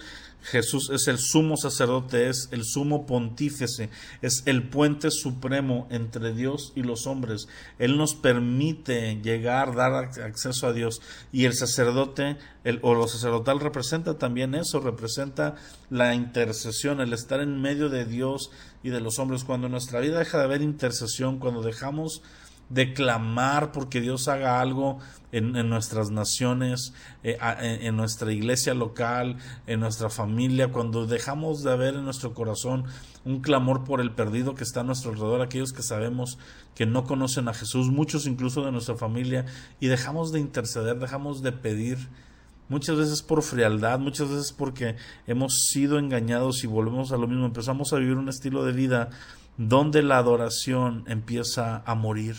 Jesús 0.51 0.89
es 0.91 1.07
el 1.10 1.19
sumo 1.19 1.57
sacerdote, 1.57 2.29
es 2.29 2.47
el 2.51 2.63
sumo 2.63 3.05
pontífice, 3.05 3.89
es 4.21 4.43
el 4.45 4.69
puente 4.69 5.12
supremo 5.12 5.88
entre 5.91 6.33
Dios 6.33 6.71
y 6.73 6.83
los 6.83 7.05
hombres. 7.05 7.49
Él 7.79 7.97
nos 7.97 8.15
permite 8.15 9.19
llegar, 9.21 9.75
dar 9.75 9.93
acceso 9.93 10.67
a 10.67 10.73
Dios. 10.73 11.01
Y 11.33 11.45
el 11.45 11.53
sacerdote, 11.53 12.38
el, 12.63 12.79
o 12.81 12.93
lo 12.93 13.07
sacerdotal 13.10 13.60
representa 13.60 14.17
también 14.17 14.55
eso, 14.55 14.79
representa 14.79 15.55
la 15.89 16.15
intercesión, 16.15 17.01
el 17.01 17.12
estar 17.12 17.41
en 17.41 17.62
medio 17.62 17.89
de 17.89 18.05
Dios 18.05 18.49
y 18.83 18.89
de 18.89 19.01
los 19.01 19.19
hombres. 19.19 19.43
Cuando 19.43 19.67
nuestra 19.67 19.99
vida 19.99 20.19
deja 20.19 20.38
de 20.38 20.45
haber 20.45 20.62
intercesión, 20.62 21.39
cuando 21.39 21.62
dejamos 21.62 22.21
de 22.69 22.93
clamar 22.93 23.71
porque 23.71 24.01
Dios 24.01 24.27
haga 24.27 24.60
algo 24.60 24.99
en, 25.32 25.69
nuestras 25.69 26.10
naciones, 26.10 26.93
eh, 27.23 27.38
en, 27.41 27.95
nuestra 27.95 28.32
iglesia 28.32 28.73
local, 28.73 29.38
en 29.67 29.80
nuestra 29.82 30.10
familia, 30.10 30.71
cuando 30.71 31.06
dejamos 31.06 31.63
de 31.63 31.71
haber 31.71 31.95
en 31.95 32.06
nuestro 32.06 32.34
corazón 32.34 32.86
un 33.25 33.41
clamor 33.41 33.84
por 33.84 34.01
el 34.01 34.12
perdido 34.12 34.56
que 34.56 34.63
está 34.63 34.82
a 34.82 34.84
nuestro 34.84 35.12
alrededor, 35.12 35.41
aquellos 35.41 35.73
que 35.73 35.84
sabemos 35.84 36.38
que 36.75 36.86
no 36.86 37.03
conocen 37.03 37.47
a 37.49 37.53
Jesús, 37.53 37.89
muchos 37.89 38.25
incluso 38.25 38.63
de 38.63 38.71
nuestra 38.71 38.95
familia, 38.95 39.45
y 39.80 39.88
dejamos 39.88 40.32
de 40.32 40.39
interceder, 40.39 40.97
dejamos 40.97 41.41
de 41.41 41.51
pedir, 41.51 41.97
muchas 42.69 42.97
veces 42.97 43.21
por 43.21 43.43
frialdad, 43.43 43.99
muchas 43.99 44.30
veces 44.30 44.53
porque 44.53 44.95
hemos 45.25 45.67
sido 45.67 45.99
engañados 45.99 46.63
y 46.63 46.67
volvemos 46.67 47.12
a 47.12 47.17
lo 47.17 47.27
mismo, 47.27 47.45
empezamos 47.45 47.91
a 47.91 47.97
vivir 47.97 48.15
un 48.15 48.30
estilo 48.30 48.63
de 48.63 48.71
vida 48.71 49.10
donde 49.58 50.03
la 50.03 50.17
adoración 50.17 51.03
empieza 51.08 51.82
a 51.86 51.95
morir 51.95 52.36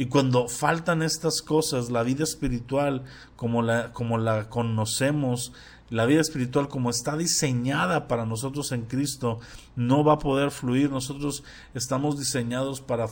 y 0.00 0.06
cuando 0.06 0.48
faltan 0.48 1.02
estas 1.02 1.42
cosas, 1.42 1.90
la 1.90 2.02
vida 2.02 2.24
espiritual, 2.24 3.04
como 3.36 3.60
la, 3.60 3.92
como 3.92 4.16
la 4.16 4.48
conocemos, 4.48 5.52
la 5.90 6.06
vida 6.06 6.20
espiritual 6.20 6.68
como 6.68 6.88
está 6.88 7.16
diseñada 7.16 8.06
para 8.08 8.24
nosotros 8.24 8.72
en 8.72 8.82
Cristo, 8.82 9.40
no 9.76 10.04
va 10.04 10.14
a 10.14 10.18
poder 10.18 10.50
fluir. 10.52 10.90
Nosotros 10.90 11.42
estamos 11.74 12.18
diseñados 12.18 12.80
para 12.80 13.06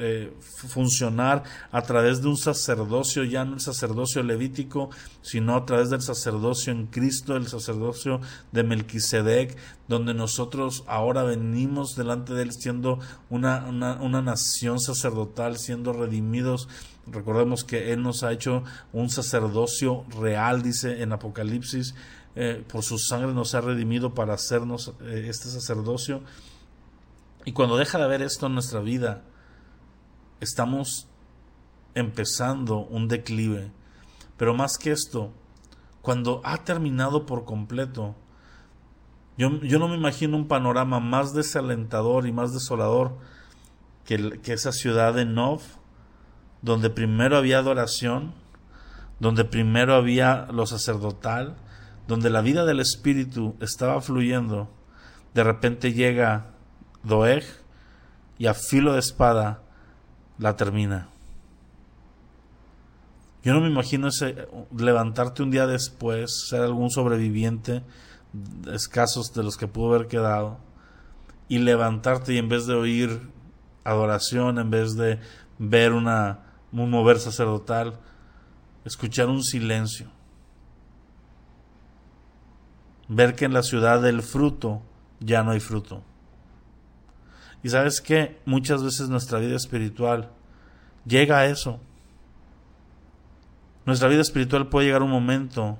eh, 0.00 0.32
funcionar 0.42 1.44
a 1.70 1.82
través 1.82 2.22
de 2.22 2.28
un 2.28 2.36
sacerdocio, 2.38 3.24
ya 3.24 3.44
no 3.44 3.54
el 3.54 3.60
sacerdocio 3.60 4.22
levítico, 4.22 4.90
sino 5.20 5.56
a 5.56 5.66
través 5.66 5.90
del 5.90 6.00
sacerdocio 6.00 6.72
en 6.72 6.86
Cristo, 6.86 7.36
el 7.36 7.48
sacerdocio 7.48 8.20
de 8.50 8.62
Melquisedec, 8.64 9.56
donde 9.86 10.14
nosotros 10.14 10.84
ahora 10.86 11.22
venimos 11.22 11.96
delante 11.96 12.32
de 12.32 12.42
Él 12.42 12.52
siendo 12.52 12.98
una, 13.28 13.66
una, 13.68 14.00
una 14.00 14.22
nación 14.22 14.80
sacerdotal, 14.80 15.58
siendo 15.58 15.92
redimidos 15.92 16.68
Recordemos 17.06 17.64
que 17.64 17.92
Él 17.92 18.02
nos 18.02 18.22
ha 18.22 18.32
hecho 18.32 18.62
un 18.92 19.10
sacerdocio 19.10 20.04
real, 20.20 20.62
dice 20.62 21.02
en 21.02 21.12
Apocalipsis, 21.12 21.94
eh, 22.34 22.64
por 22.66 22.82
su 22.82 22.98
sangre 22.98 23.34
nos 23.34 23.54
ha 23.54 23.60
redimido 23.60 24.14
para 24.14 24.34
hacernos 24.34 24.94
eh, 25.02 25.26
este 25.28 25.48
sacerdocio. 25.48 26.22
Y 27.44 27.52
cuando 27.52 27.76
deja 27.76 27.98
de 27.98 28.04
haber 28.04 28.22
esto 28.22 28.46
en 28.46 28.54
nuestra 28.54 28.80
vida, 28.80 29.22
estamos 30.40 31.08
empezando 31.94 32.78
un 32.78 33.08
declive. 33.08 33.70
Pero 34.36 34.54
más 34.54 34.78
que 34.78 34.92
esto, 34.92 35.32
cuando 36.00 36.40
ha 36.44 36.64
terminado 36.64 37.26
por 37.26 37.44
completo, 37.44 38.14
yo, 39.36 39.60
yo 39.60 39.78
no 39.78 39.88
me 39.88 39.96
imagino 39.96 40.36
un 40.36 40.48
panorama 40.48 41.00
más 41.00 41.34
desalentador 41.34 42.26
y 42.26 42.32
más 42.32 42.52
desolador 42.52 43.18
que, 44.04 44.40
que 44.40 44.52
esa 44.54 44.72
ciudad 44.72 45.14
de 45.14 45.26
Nov, 45.26 45.60
donde 46.62 46.90
primero 46.90 47.36
había 47.36 47.58
adoración, 47.58 48.34
donde 49.20 49.44
primero 49.44 49.94
había 49.94 50.46
lo 50.50 50.66
sacerdotal, 50.66 51.56
donde 52.12 52.28
la 52.28 52.42
vida 52.42 52.66
del 52.66 52.78
Espíritu 52.78 53.56
estaba 53.60 54.02
fluyendo, 54.02 54.68
de 55.32 55.44
repente 55.44 55.94
llega 55.94 56.50
Doeg 57.04 57.42
y 58.36 58.48
a 58.48 58.52
filo 58.52 58.92
de 58.92 58.98
espada 58.98 59.62
la 60.36 60.54
termina. 60.54 61.08
Yo 63.42 63.54
no 63.54 63.62
me 63.62 63.68
imagino 63.70 64.08
ese, 64.08 64.46
levantarte 64.76 65.42
un 65.42 65.50
día 65.50 65.66
después, 65.66 66.48
ser 66.50 66.60
algún 66.60 66.90
sobreviviente, 66.90 67.82
escasos 68.70 69.32
de 69.32 69.44
los 69.44 69.56
que 69.56 69.66
pudo 69.66 69.94
haber 69.94 70.06
quedado, 70.06 70.58
y 71.48 71.60
levantarte 71.60 72.34
y 72.34 72.38
en 72.38 72.50
vez 72.50 72.66
de 72.66 72.74
oír 72.74 73.30
adoración, 73.84 74.58
en 74.58 74.68
vez 74.68 74.96
de 74.96 75.18
ver 75.58 75.94
una, 75.94 76.40
un 76.72 76.90
mover 76.90 77.18
sacerdotal, 77.18 77.98
escuchar 78.84 79.30
un 79.30 79.42
silencio 79.42 80.11
ver 83.14 83.34
que 83.34 83.44
en 83.44 83.52
la 83.52 83.62
ciudad 83.62 84.00
del 84.00 84.22
fruto 84.22 84.82
ya 85.20 85.42
no 85.42 85.52
hay 85.52 85.60
fruto. 85.60 86.02
Y 87.62 87.68
sabes 87.68 88.00
que 88.00 88.40
muchas 88.44 88.82
veces 88.82 89.08
nuestra 89.08 89.38
vida 89.38 89.56
espiritual 89.56 90.30
llega 91.04 91.38
a 91.38 91.46
eso. 91.46 91.78
Nuestra 93.84 94.08
vida 94.08 94.20
espiritual 94.20 94.68
puede 94.68 94.86
llegar 94.86 95.02
un 95.02 95.10
momento, 95.10 95.78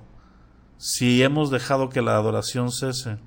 si 0.76 1.22
hemos 1.22 1.50
dejado 1.50 1.88
que 1.88 2.02
la 2.02 2.16
adoración 2.16 2.70
cese, 2.70 3.18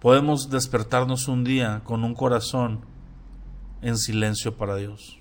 podemos 0.00 0.50
despertarnos 0.50 1.28
un 1.28 1.44
día 1.44 1.82
con 1.84 2.04
un 2.04 2.14
corazón 2.14 2.80
en 3.82 3.96
silencio 3.96 4.56
para 4.56 4.76
Dios. 4.76 5.20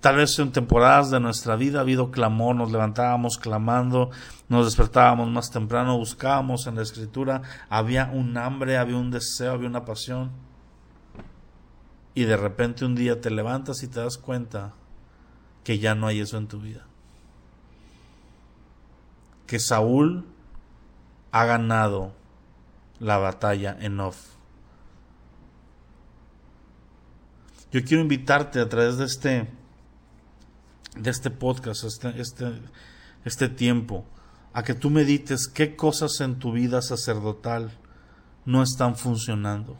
Tal 0.00 0.16
vez 0.16 0.38
en 0.38 0.52
temporadas 0.52 1.10
de 1.10 1.18
nuestra 1.18 1.56
vida 1.56 1.78
ha 1.78 1.82
habido 1.82 2.12
clamor, 2.12 2.54
nos 2.54 2.70
levantábamos 2.70 3.36
clamando, 3.36 4.10
nos 4.48 4.66
despertábamos 4.66 5.28
más 5.28 5.50
temprano, 5.50 5.98
buscábamos 5.98 6.68
en 6.68 6.76
la 6.76 6.82
escritura, 6.82 7.42
había 7.68 8.08
un 8.12 8.36
hambre, 8.36 8.78
había 8.78 8.96
un 8.96 9.10
deseo, 9.10 9.52
había 9.52 9.68
una 9.68 9.84
pasión. 9.84 10.30
Y 12.14 12.24
de 12.24 12.36
repente 12.36 12.84
un 12.84 12.94
día 12.94 13.20
te 13.20 13.30
levantas 13.30 13.82
y 13.82 13.88
te 13.88 13.98
das 13.98 14.18
cuenta 14.18 14.72
que 15.64 15.80
ya 15.80 15.96
no 15.96 16.06
hay 16.06 16.20
eso 16.20 16.38
en 16.38 16.46
tu 16.46 16.60
vida. 16.60 16.86
Que 19.48 19.58
Saúl 19.58 20.26
ha 21.32 21.44
ganado 21.44 22.12
la 23.00 23.18
batalla 23.18 23.76
en 23.80 23.98
off. 23.98 24.38
Yo 27.72 27.84
quiero 27.84 28.02
invitarte 28.02 28.60
a 28.60 28.68
través 28.68 28.96
de 28.96 29.04
este 29.04 29.57
de 30.98 31.10
este 31.10 31.30
podcast, 31.30 31.84
este, 31.84 32.20
este, 32.20 32.60
este 33.24 33.48
tiempo, 33.48 34.04
a 34.52 34.62
que 34.62 34.74
tú 34.74 34.90
medites 34.90 35.48
qué 35.48 35.76
cosas 35.76 36.20
en 36.20 36.38
tu 36.38 36.52
vida 36.52 36.82
sacerdotal 36.82 37.70
no 38.44 38.62
están 38.62 38.96
funcionando. 38.96 39.76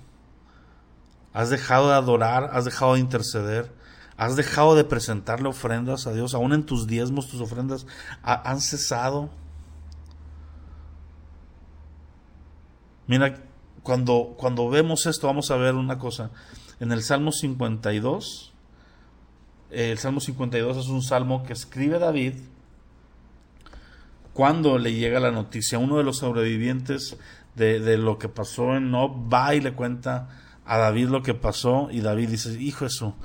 Has 1.33 1.51
dejado 1.51 1.89
de 1.89 1.95
adorar, 1.95 2.51
has 2.53 2.65
dejado 2.65 2.95
de 2.95 3.01
interceder, 3.01 3.73
has 4.17 4.37
dejado 4.37 4.75
de 4.75 4.85
presentarle 4.85 5.49
ofrendas 5.49 6.07
a 6.07 6.13
Dios, 6.13 6.35
aún 6.35 6.53
en 6.53 6.65
tus 6.65 6.87
diezmos, 6.87 7.29
tus 7.29 7.41
ofrendas 7.41 7.87
han 8.23 8.61
cesado. 8.61 9.31
Mira, 13.07 13.43
cuando, 13.83 14.35
cuando 14.37 14.69
vemos 14.69 15.07
esto, 15.07 15.29
vamos 15.29 15.51
a 15.51 15.57
ver 15.57 15.75
una 15.75 15.99
cosa. 15.99 16.31
En 16.81 16.93
el 16.93 17.03
Salmo 17.03 17.33
52, 17.33 18.48
el 19.71 19.99
Salmo 19.99 20.21
52 20.21 20.77
es 20.77 20.87
un 20.87 21.03
salmo 21.03 21.43
que 21.43 21.53
escribe 21.53 21.99
David 21.99 22.35
cuando 24.33 24.79
le 24.79 24.95
llega 24.95 25.21
la 25.21 25.31
noticia. 25.31 25.79
Uno 25.79 25.99
de 25.99 26.05
los 26.05 26.19
sobrevivientes 26.19 27.17
de, 27.55 27.99
lo 27.99 28.19
que 28.19 28.29
pasó 28.29 28.77
en 28.77 28.91
Nob 28.91 29.33
va 29.33 29.55
y 29.55 29.61
le 29.61 29.73
cuenta 29.73 30.29
a 30.65 30.79
David 30.79 31.09
lo 31.09 31.23
que 31.23 31.35
pasó 31.35 31.89
y 31.91 32.01
David 32.01 32.31
dice, 32.31 32.53
hijo 32.61 32.87
eso, 32.87 33.17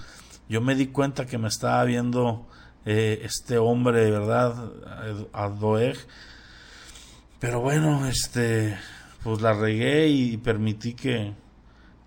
yo 0.49 0.60
me 0.60 0.75
di 0.75 0.88
cuenta 0.88 1.25
que 1.25 1.38
me 1.38 1.47
estaba 1.47 1.84
viendo 1.84 2.47
eh, 2.86 3.21
este 3.23 3.58
hombre, 3.58 4.10
¿verdad? 4.10 4.71
A 5.34 5.49
Doeg. 5.49 5.97
Pero 7.39 7.62
bueno, 7.62 8.08
este, 8.08 8.77
pues 9.23 9.41
la 9.41 9.53
regué 9.53 10.08
y 10.08 10.38
permití 10.38 10.93
que, 10.93 11.34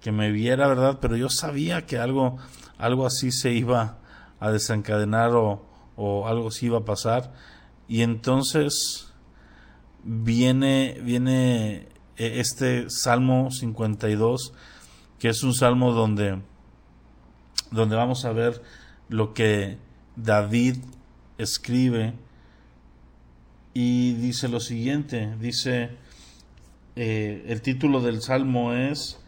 que 0.01 0.11
me 0.11 0.31
viera, 0.31 0.67
¿verdad? 0.67 0.99
Pero 1.01 1.17
yo 1.17 1.29
sabía 1.29 1.87
que 1.87 1.99
algo, 1.99 2.39
algo 2.79 3.07
así 3.07 3.31
se 3.31 3.53
iba 3.53 3.99
a 4.41 4.51
desencadenar 4.51 5.35
o, 5.35 5.63
o 5.97 6.27
algo 6.29 6.49
así 6.49 6.67
iba 6.67 6.79
a 6.79 6.85
pasar. 6.85 7.33
Y 7.89 8.03
entonces 8.03 9.13
viene, 10.03 10.99
viene 11.03 11.89
eh, 12.17 12.41
este 12.41 12.89
Salmo 12.89 13.51
52, 13.51 14.53
que 15.19 15.29
es 15.29 15.43
un 15.43 15.55
salmo 15.55 15.93
donde, 15.93 16.41
donde 17.71 17.97
vamos 17.97 18.25
a 18.25 18.33
ver 18.33 18.63
lo 19.09 19.35
que 19.35 19.79
David 20.17 20.77
escribe 21.39 22.15
y 23.75 24.15
dice 24.15 24.49
lo 24.49 24.61
siguiente, 24.61 25.37
dice, 25.39 25.91
eh, 26.95 27.45
el 27.49 27.61
título 27.61 28.01
del 28.01 28.23
salmo 28.23 28.73
es 28.73 29.19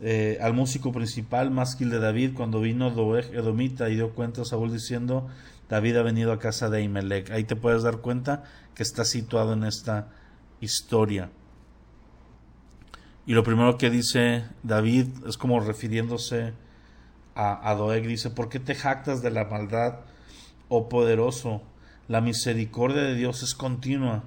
eh, 0.00 0.38
al 0.40 0.54
músico 0.54 0.92
principal, 0.92 1.50
másquil 1.50 1.90
de 1.90 1.98
David, 1.98 2.34
cuando 2.34 2.60
vino 2.60 2.90
Doeg 2.90 3.34
Edomita 3.34 3.88
y 3.88 3.96
dio 3.96 4.14
cuenta 4.14 4.42
a 4.42 4.44
Saúl 4.44 4.72
diciendo, 4.72 5.26
David 5.68 5.96
ha 5.96 6.02
venido 6.02 6.32
a 6.32 6.38
casa 6.38 6.70
de 6.70 6.82
Imelec. 6.82 7.30
Ahí 7.30 7.44
te 7.44 7.56
puedes 7.56 7.82
dar 7.82 7.98
cuenta 7.98 8.44
que 8.74 8.84
está 8.84 9.04
situado 9.04 9.54
en 9.54 9.64
esta 9.64 10.08
historia. 10.60 11.30
Y 13.26 13.34
lo 13.34 13.42
primero 13.42 13.76
que 13.76 13.90
dice 13.90 14.44
David 14.62 15.08
es 15.26 15.36
como 15.36 15.60
refiriéndose 15.60 16.54
a, 17.34 17.68
a 17.68 17.74
Doeg, 17.74 18.06
dice, 18.06 18.30
¿por 18.30 18.48
qué 18.48 18.60
te 18.60 18.74
jactas 18.74 19.20
de 19.20 19.30
la 19.30 19.44
maldad, 19.44 20.00
oh 20.68 20.88
poderoso? 20.88 21.62
La 22.06 22.20
misericordia 22.20 23.02
de 23.02 23.14
Dios 23.14 23.42
es 23.42 23.54
continua. 23.54 24.24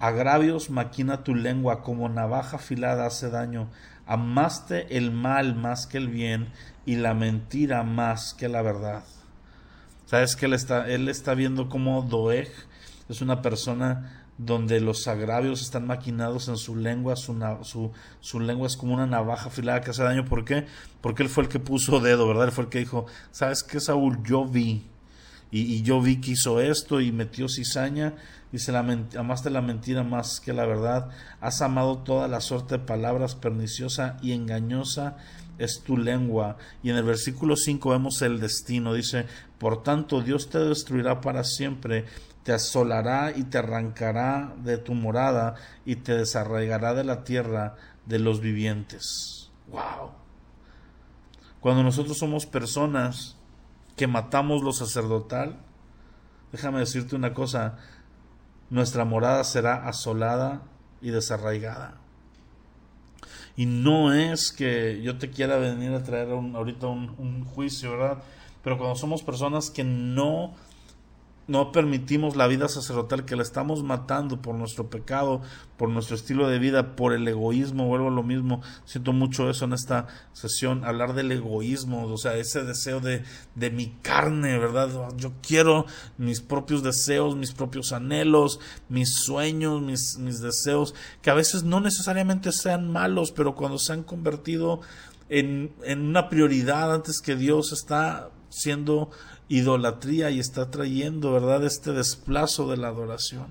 Agravios 0.00 0.70
maquina 0.70 1.22
tu 1.22 1.34
lengua, 1.34 1.82
como 1.82 2.08
navaja 2.08 2.56
afilada 2.56 3.06
hace 3.06 3.28
daño 3.30 3.68
amaste 4.10 4.96
el 4.96 5.12
mal 5.12 5.54
más 5.54 5.86
que 5.86 5.96
el 5.96 6.08
bien 6.08 6.48
y 6.84 6.96
la 6.96 7.14
mentira 7.14 7.84
más 7.84 8.34
que 8.34 8.48
la 8.48 8.60
verdad. 8.60 9.04
Sabes 10.06 10.34
que 10.34 10.46
él 10.46 10.54
está, 10.54 10.90
él 10.90 11.08
está 11.08 11.34
viendo 11.34 11.68
como 11.68 12.02
Doeg 12.02 12.50
es 13.08 13.22
una 13.22 13.40
persona 13.40 14.26
donde 14.36 14.80
los 14.80 15.06
agravios 15.06 15.62
están 15.62 15.86
maquinados 15.86 16.48
en 16.48 16.56
su 16.56 16.74
lengua, 16.74 17.14
su, 17.14 17.92
su, 18.20 18.40
lengua 18.40 18.66
es 18.66 18.76
como 18.76 18.94
una 18.94 19.06
navaja 19.06 19.46
afilada 19.46 19.80
que 19.80 19.90
hace 19.90 20.02
daño. 20.02 20.24
¿Por 20.24 20.44
qué? 20.44 20.66
Porque 21.00 21.22
él 21.22 21.28
fue 21.28 21.44
el 21.44 21.48
que 21.48 21.60
puso 21.60 22.00
dedo, 22.00 22.26
¿verdad? 22.26 22.46
Él 22.46 22.52
fue 22.52 22.64
el 22.64 22.70
que 22.70 22.80
dijo, 22.80 23.06
¿sabes 23.30 23.62
qué, 23.62 23.78
Saúl? 23.78 24.20
Yo 24.24 24.44
vi, 24.44 24.89
y, 25.50 25.82
yo 25.82 26.00
vi 26.00 26.20
que 26.20 26.32
hizo 26.32 26.60
esto 26.60 27.00
y 27.00 27.12
metió 27.12 27.48
cizaña 27.48 28.14
Dice, 28.52 28.76
amaste 28.76 29.48
la 29.48 29.62
mentira 29.62 30.02
más 30.02 30.40
que 30.40 30.52
la 30.52 30.66
verdad, 30.66 31.10
has 31.40 31.62
amado 31.62 31.98
toda 31.98 32.26
la 32.26 32.40
suerte 32.40 32.78
de 32.78 32.84
palabras 32.84 33.36
perniciosa 33.36 34.16
y 34.22 34.32
engañosa 34.32 35.16
es 35.58 35.82
tu 35.82 35.96
lengua. 35.96 36.56
Y 36.82 36.90
en 36.90 36.96
el 36.96 37.04
versículo 37.04 37.54
5 37.54 37.90
vemos 37.90 38.22
el 38.22 38.40
destino. 38.40 38.94
Dice, 38.94 39.26
por 39.58 39.84
tanto 39.84 40.20
Dios 40.20 40.50
te 40.50 40.58
destruirá 40.58 41.20
para 41.20 41.44
siempre, 41.44 42.06
te 42.42 42.52
asolará 42.52 43.32
y 43.36 43.44
te 43.44 43.58
arrancará 43.58 44.52
de 44.64 44.78
tu 44.78 44.94
morada 44.94 45.54
y 45.84 45.96
te 45.96 46.16
desarraigará 46.16 46.94
de 46.94 47.04
la 47.04 47.22
tierra 47.22 47.76
de 48.06 48.18
los 48.18 48.40
vivientes. 48.40 49.50
¡Wow! 49.68 50.10
Cuando 51.60 51.84
nosotros 51.84 52.18
somos 52.18 52.46
personas 52.46 53.36
que 54.00 54.06
matamos 54.06 54.62
lo 54.62 54.72
sacerdotal, 54.72 55.58
déjame 56.52 56.78
decirte 56.78 57.16
una 57.16 57.34
cosa, 57.34 57.76
nuestra 58.70 59.04
morada 59.04 59.44
será 59.44 59.86
asolada 59.86 60.62
y 61.02 61.10
desarraigada. 61.10 61.98
Y 63.56 63.66
no 63.66 64.14
es 64.14 64.52
que 64.52 65.02
yo 65.02 65.18
te 65.18 65.28
quiera 65.28 65.58
venir 65.58 65.92
a 65.92 66.02
traer 66.02 66.30
ahorita 66.30 66.86
un, 66.86 67.14
un 67.18 67.44
juicio, 67.44 67.90
¿verdad? 67.90 68.22
Pero 68.64 68.78
cuando 68.78 68.96
somos 68.96 69.22
personas 69.22 69.68
que 69.68 69.84
no 69.84 70.54
no 71.50 71.72
permitimos 71.72 72.36
la 72.36 72.46
vida 72.46 72.68
sacerdotal, 72.68 73.24
que 73.24 73.34
la 73.34 73.42
estamos 73.42 73.82
matando 73.82 74.40
por 74.40 74.54
nuestro 74.54 74.88
pecado, 74.88 75.42
por 75.76 75.88
nuestro 75.88 76.14
estilo 76.14 76.48
de 76.48 76.60
vida, 76.60 76.94
por 76.94 77.12
el 77.12 77.26
egoísmo, 77.26 77.88
vuelvo 77.88 78.06
a 78.06 78.12
lo 78.12 78.22
mismo, 78.22 78.62
siento 78.84 79.12
mucho 79.12 79.50
eso 79.50 79.64
en 79.64 79.72
esta 79.72 80.06
sesión, 80.32 80.84
hablar 80.84 81.12
del 81.14 81.32
egoísmo, 81.32 82.06
o 82.06 82.16
sea, 82.18 82.36
ese 82.36 82.62
deseo 82.62 83.00
de, 83.00 83.24
de 83.56 83.70
mi 83.70 83.88
carne, 84.00 84.58
¿verdad? 84.58 84.90
Yo 85.16 85.32
quiero 85.42 85.86
mis 86.18 86.40
propios 86.40 86.84
deseos, 86.84 87.34
mis 87.34 87.52
propios 87.52 87.92
anhelos, 87.92 88.60
mis 88.88 89.12
sueños, 89.12 89.82
mis, 89.82 90.18
mis 90.18 90.40
deseos, 90.40 90.94
que 91.20 91.30
a 91.30 91.34
veces 91.34 91.64
no 91.64 91.80
necesariamente 91.80 92.52
sean 92.52 92.92
malos, 92.92 93.32
pero 93.32 93.56
cuando 93.56 93.78
se 93.78 93.92
han 93.92 94.04
convertido 94.04 94.82
en, 95.28 95.72
en 95.82 96.06
una 96.06 96.28
prioridad 96.28 96.94
antes 96.94 97.20
que 97.20 97.34
Dios 97.34 97.72
está 97.72 98.30
siendo 98.50 99.10
idolatría 99.50 100.30
y 100.30 100.38
está 100.38 100.70
trayendo, 100.70 101.32
¿verdad?, 101.32 101.64
este 101.64 101.92
desplazo 101.92 102.70
de 102.70 102.76
la 102.76 102.88
adoración. 102.88 103.48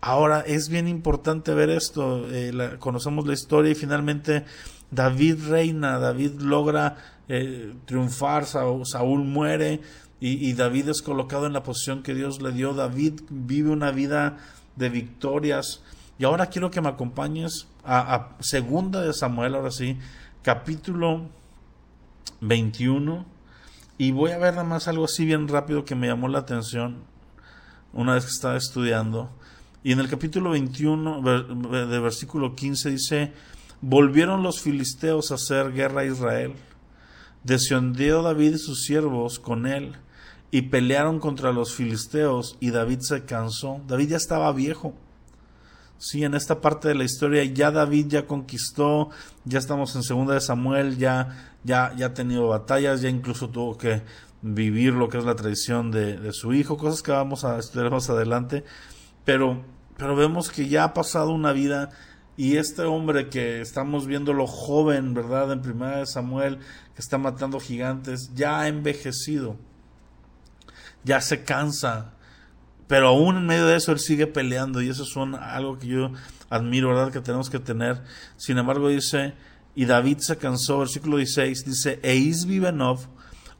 Ahora 0.00 0.40
es 0.40 0.70
bien 0.70 0.88
importante 0.88 1.52
ver 1.52 1.68
esto, 1.68 2.26
eh, 2.30 2.76
conocemos 2.78 3.26
la 3.26 3.34
historia 3.34 3.70
y 3.70 3.74
finalmente 3.74 4.46
David 4.90 5.50
reina, 5.50 5.98
David 5.98 6.40
logra 6.40 6.96
eh, 7.28 7.74
triunfar, 7.84 8.46
Saúl, 8.46 9.24
muere 9.24 9.82
y, 10.22 10.52
David 10.52 10.88
es 10.88 11.02
colocado 11.02 11.46
en 11.46 11.52
la 11.52 11.62
posición 11.62 12.02
que 12.02 12.14
Dios 12.14 12.42
le 12.42 12.52
dio, 12.52 12.72
David 12.72 13.20
vive 13.28 13.70
una 13.70 13.90
vida 13.90 14.38
de 14.76 14.88
victorias 14.88 15.82
y 16.18 16.24
ahora 16.24 16.46
quiero 16.46 16.70
que 16.70 16.80
me 16.80 16.88
acompañes 16.88 17.68
a, 17.84 18.14
a 18.14 18.36
segunda 18.40 19.02
de 19.02 19.12
Samuel, 19.12 19.54
ahora 19.54 19.70
sí, 19.70 19.98
capítulo 20.42 21.28
21 22.40 23.39
y 24.00 24.12
voy 24.12 24.30
a 24.30 24.38
ver 24.38 24.54
nada 24.54 24.64
más 24.66 24.88
algo 24.88 25.04
así 25.04 25.26
bien 25.26 25.46
rápido 25.46 25.84
que 25.84 25.94
me 25.94 26.06
llamó 26.06 26.26
la 26.28 26.38
atención 26.38 27.02
una 27.92 28.14
vez 28.14 28.24
que 28.24 28.30
estaba 28.30 28.56
estudiando. 28.56 29.28
Y 29.84 29.92
en 29.92 30.00
el 30.00 30.08
capítulo 30.08 30.52
21 30.52 31.20
de 31.86 32.00
versículo 32.00 32.56
15 32.56 32.92
dice, 32.92 33.34
volvieron 33.82 34.42
los 34.42 34.62
filisteos 34.62 35.30
a 35.30 35.34
hacer 35.34 35.74
guerra 35.74 36.00
a 36.00 36.06
Israel. 36.06 36.54
Descendió 37.44 38.22
David 38.22 38.54
y 38.54 38.58
sus 38.58 38.84
siervos 38.84 39.38
con 39.38 39.66
él 39.66 39.96
y 40.50 40.62
pelearon 40.62 41.20
contra 41.20 41.52
los 41.52 41.74
filisteos 41.74 42.56
y 42.58 42.70
David 42.70 43.00
se 43.00 43.26
cansó. 43.26 43.82
David 43.86 44.12
ya 44.12 44.16
estaba 44.16 44.50
viejo. 44.54 44.94
Sí, 46.02 46.24
en 46.24 46.32
esta 46.32 46.62
parte 46.62 46.88
de 46.88 46.94
la 46.94 47.04
historia 47.04 47.44
ya 47.44 47.70
David 47.70 48.06
ya 48.08 48.26
conquistó, 48.26 49.10
ya 49.44 49.58
estamos 49.58 49.94
en 49.96 50.02
segunda 50.02 50.32
de 50.32 50.40
Samuel, 50.40 50.96
ya, 50.96 51.52
ya, 51.62 51.92
ya 51.94 52.06
ha 52.06 52.14
tenido 52.14 52.48
batallas, 52.48 53.02
ya 53.02 53.10
incluso 53.10 53.50
tuvo 53.50 53.76
que 53.76 54.00
vivir 54.40 54.94
lo 54.94 55.10
que 55.10 55.18
es 55.18 55.24
la 55.24 55.36
tradición 55.36 55.90
de, 55.90 56.16
de 56.16 56.32
su 56.32 56.54
hijo, 56.54 56.78
cosas 56.78 57.02
que 57.02 57.12
vamos 57.12 57.44
a 57.44 57.58
estudiar 57.58 57.90
más 57.90 58.08
adelante, 58.08 58.64
pero, 59.26 59.62
pero 59.98 60.16
vemos 60.16 60.50
que 60.50 60.68
ya 60.68 60.84
ha 60.84 60.94
pasado 60.94 61.32
una 61.32 61.52
vida 61.52 61.90
y 62.34 62.56
este 62.56 62.84
hombre 62.84 63.28
que 63.28 63.60
estamos 63.60 64.06
viéndolo 64.06 64.46
joven, 64.46 65.12
¿verdad? 65.12 65.52
En 65.52 65.60
primera 65.60 65.98
de 65.98 66.06
Samuel, 66.06 66.60
que 66.94 67.02
está 67.02 67.18
matando 67.18 67.60
gigantes, 67.60 68.30
ya 68.34 68.60
ha 68.60 68.68
envejecido, 68.68 69.56
ya 71.04 71.20
se 71.20 71.44
cansa, 71.44 72.14
pero 72.90 73.06
aún 73.06 73.36
en 73.36 73.46
medio 73.46 73.66
de 73.66 73.76
eso 73.76 73.92
él 73.92 74.00
sigue 74.00 74.26
peleando 74.26 74.82
y 74.82 74.88
eso 74.88 75.04
es 75.04 75.16
algo 75.16 75.78
que 75.78 75.86
yo 75.86 76.10
admiro, 76.48 76.88
¿verdad? 76.88 77.12
Que 77.12 77.20
tenemos 77.20 77.48
que 77.48 77.60
tener. 77.60 78.02
Sin 78.36 78.58
embargo 78.58 78.88
dice, 78.88 79.34
y 79.76 79.84
David 79.84 80.18
se 80.18 80.38
cansó, 80.38 80.80
versículo 80.80 81.18
16, 81.18 81.64
dice, 81.64 82.00
e 82.02 82.16
Isbibenov, 82.16 83.06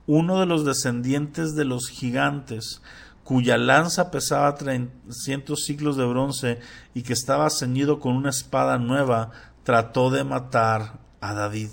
uno 0.08 0.40
de 0.40 0.46
los 0.46 0.64
descendientes 0.64 1.54
de 1.54 1.64
los 1.64 1.88
gigantes, 1.90 2.82
cuya 3.22 3.56
lanza 3.56 4.10
pesaba 4.10 4.56
300 4.56 5.64
ciclos 5.64 5.96
de 5.96 6.06
bronce 6.06 6.58
y 6.92 7.02
que 7.02 7.12
estaba 7.12 7.50
ceñido 7.50 8.00
con 8.00 8.16
una 8.16 8.30
espada 8.30 8.78
nueva, 8.78 9.30
trató 9.62 10.10
de 10.10 10.24
matar 10.24 10.98
a 11.20 11.34
David. 11.34 11.70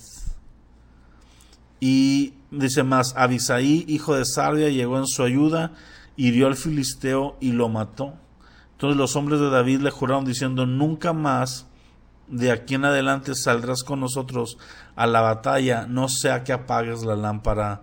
Y 1.79 2.35
dice 2.51 2.83
más, 2.83 3.15
Abisaí, 3.17 3.83
hijo 3.87 4.13
de 4.13 4.25
Sardia, 4.25 4.69
llegó 4.69 4.99
en 4.99 5.07
su 5.07 5.23
ayuda, 5.23 5.71
hirió 6.17 6.47
al 6.47 6.55
filisteo 6.55 7.37
y 7.39 7.53
lo 7.53 7.69
mató. 7.69 8.15
Entonces 8.73 8.97
los 8.97 9.15
hombres 9.15 9.39
de 9.39 9.49
David 9.49 9.79
le 9.79 9.91
juraron 9.91 10.25
diciendo, 10.25 10.65
nunca 10.65 11.13
más 11.13 11.67
de 12.27 12.51
aquí 12.51 12.75
en 12.75 12.85
adelante 12.85 13.33
saldrás 13.35 13.83
con 13.83 14.01
nosotros 14.01 14.57
a 14.95 15.07
la 15.07 15.21
batalla, 15.21 15.87
no 15.87 16.09
sea 16.09 16.43
que 16.43 16.51
apagues 16.51 17.03
la 17.03 17.15
lámpara 17.15 17.81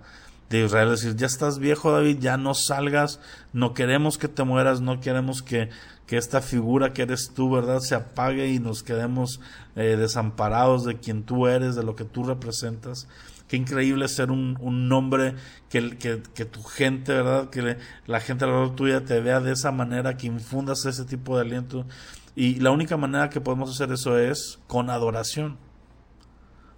de 0.51 0.65
Israel. 0.65 0.93
Es 0.93 1.01
decir, 1.01 1.17
ya 1.17 1.27
estás 1.27 1.59
viejo 1.59 1.93
David, 1.93 2.19
ya 2.21 2.37
no 2.37 2.55
salgas, 2.55 3.21
no 3.53 3.73
queremos 3.73 4.19
que 4.19 4.29
te 4.29 4.45
mueras, 4.45 4.81
no 4.81 5.01
queremos 5.01 5.43
que, 5.43 5.71
que 6.07 6.17
esta 6.17 6.43
figura 6.43 6.93
que 6.93 7.03
eres 7.03 7.33
tú, 7.35 7.51
¿verdad?, 7.51 7.81
se 7.81 7.95
apague 7.95 8.49
y 8.49 8.59
nos 8.59 8.83
quedemos 8.83 9.41
eh, 9.77 9.97
desamparados 9.97 10.85
de 10.85 10.99
quien 10.99 11.25
tú 11.25 11.47
eres, 11.47 11.75
de 11.75 11.83
lo 11.83 11.97
que 11.97 12.05
tú 12.05 12.25
representas. 12.25 13.09
Qué 13.55 13.59
increíble 13.59 14.09
ser 14.09 14.33
un, 14.33 14.89
nombre 14.89 15.37
que, 15.69 15.97
que, 15.97 16.21
que, 16.35 16.45
tu 16.45 16.61
gente, 16.65 17.13
¿verdad? 17.13 17.51
Que 17.51 17.77
la 18.05 18.19
gente 18.19 18.45
alrededor 18.45 18.75
tuya 18.75 19.05
te 19.05 19.21
vea 19.21 19.39
de 19.39 19.53
esa 19.53 19.71
manera, 19.71 20.17
que 20.17 20.27
infundas 20.27 20.85
ese 20.87 21.05
tipo 21.05 21.37
de 21.37 21.43
aliento. 21.43 21.87
Y 22.35 22.57
la 22.57 22.73
única 22.73 22.97
manera 22.97 23.31
que 23.31 23.41
podemos 23.41 23.71
hacer 23.71 23.93
eso 23.93 24.19
es 24.19 24.59
con 24.67 24.91
adoración 24.91 25.57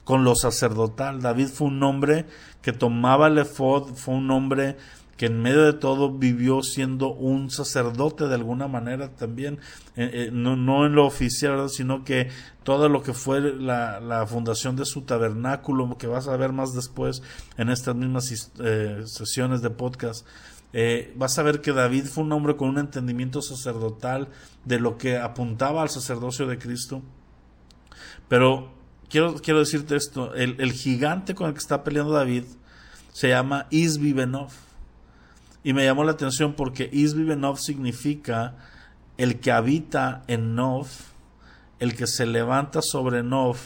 con 0.05 0.23
lo 0.23 0.35
sacerdotal. 0.35 1.23
David 1.23 1.49
fue 1.49 1.69
un 1.69 1.83
hombre 1.83 2.27
que 2.61 2.75
tomaba 2.75 3.29
el 3.29 3.39
efod, 3.39 3.95
fue 3.95 4.15
un 4.15 4.31
hombre 4.31 4.77
que 5.17 5.27
en 5.27 5.41
medio 5.41 5.65
de 5.65 5.73
todo 5.73 6.13
vivió 6.13 6.63
siendo 6.63 7.13
un 7.13 7.51
sacerdote 7.51 8.29
de 8.29 8.35
alguna 8.35 8.69
manera 8.69 9.09
también, 9.15 9.59
eh, 9.97 10.11
eh, 10.13 10.31
no, 10.33 10.87
en 10.87 10.95
lo 10.95 11.07
oficial, 11.07 11.71
sino 11.71 12.05
que 12.05 12.29
todo 12.63 12.89
lo 12.89 13.03
que 13.03 13.15
fue 13.15 13.41
la, 13.41 14.27
fundación 14.29 14.77
de 14.77 14.85
su 14.85 15.03
tabernáculo, 15.03 15.97
que 15.97 16.07
vas 16.07 16.29
a 16.29 16.37
ver 16.37 16.53
más 16.53 16.75
después 16.75 17.23
en 17.57 17.71
estas 17.71 17.95
mismas 17.95 18.51
eh, 18.61 19.03
sesiones 19.07 19.63
de 19.63 19.71
podcast, 19.71 20.27
vas 21.15 21.39
a 21.39 21.43
ver 21.43 21.63
que 21.63 21.73
David 21.73 22.05
fue 22.05 22.25
un 22.25 22.33
hombre 22.33 22.57
con 22.57 22.69
un 22.69 22.79
entendimiento 22.79 23.41
sacerdotal 23.41 24.29
de 24.67 24.79
lo 24.79 24.99
que 24.99 25.17
apuntaba 25.17 25.81
al 25.81 25.89
sacerdocio 25.89 26.47
de 26.47 26.59
Cristo, 26.59 27.01
pero 28.29 28.77
quiero, 29.09 29.37
quiero 29.37 29.61
decirte 29.61 29.97
esto, 29.97 30.35
el, 30.35 30.73
gigante 30.73 31.35
con 31.35 31.49
el 31.49 31.55
que 31.55 31.61
está 31.61 31.83
peleando 31.85 32.13
David 32.13 32.45
se 33.13 33.31
llama 33.31 33.67
Isbibenov. 33.71 34.66
Y 35.67 35.73
me 35.73 35.85
llamó 35.85 36.05
la 36.05 36.13
atención 36.13 36.55
porque 36.55 36.89
Isbibenov 36.93 37.59
significa 37.59 38.55
el 39.17 39.41
que 39.41 39.51
habita 39.51 40.23
en 40.29 40.55
Nov, 40.55 40.87
el 41.81 41.97
que 41.97 42.07
se 42.07 42.25
levanta 42.25 42.83
sobre 42.83 43.25
Nov 43.25 43.57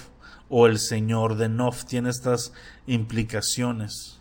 o 0.49 0.67
el 0.67 0.79
señor 0.79 1.37
de 1.37 1.51
Nov. 1.51 1.85
Tiene 1.85 2.09
estas 2.09 2.55
implicaciones. 2.87 4.19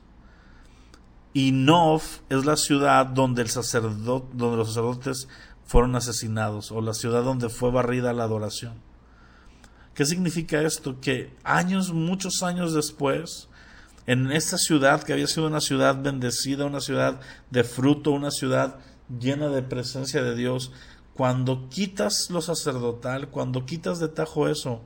Y 1.32 1.54
Nov 1.54 2.02
es 2.28 2.44
la 2.44 2.58
ciudad 2.58 3.06
donde, 3.06 3.44
el 3.44 3.50
sacerdote, 3.50 4.28
donde 4.34 4.58
los 4.58 4.68
sacerdotes 4.68 5.30
fueron 5.66 5.96
asesinados 5.96 6.74
o 6.74 6.82
la 6.82 6.94
ciudad 6.94 7.24
donde 7.24 7.48
fue 7.48 7.72
barrida 7.72 8.12
la 8.12 8.26
adoración. 8.26 8.74
¿Qué 9.94 10.06
significa 10.06 10.62
esto? 10.64 11.00
Que 11.00 11.34
años, 11.46 11.94
muchos 11.94 12.44
años 12.44 12.74
después, 12.74 13.48
en 14.10 14.32
esta 14.32 14.58
ciudad 14.58 15.04
que 15.04 15.14
había 15.14 15.28
sido 15.28 15.46
una 15.46 15.62
ciudad 15.62 16.02
bendecida, 16.02 16.66
una 16.66 16.82
ciudad 16.82 17.20
de 17.52 17.64
fruto, 17.64 18.10
una 18.10 18.32
ciudad 18.32 18.80
llena 19.08 19.50
de 19.50 19.62
presencia 19.62 20.24
de 20.24 20.36
Dios, 20.36 20.72
cuando 21.14 21.70
quitas 21.70 22.32
lo 22.32 22.42
sacerdotal, 22.42 23.30
cuando 23.30 23.68
quitas 23.68 24.00
de 24.00 24.08
tajo 24.08 24.48
eso, 24.48 24.82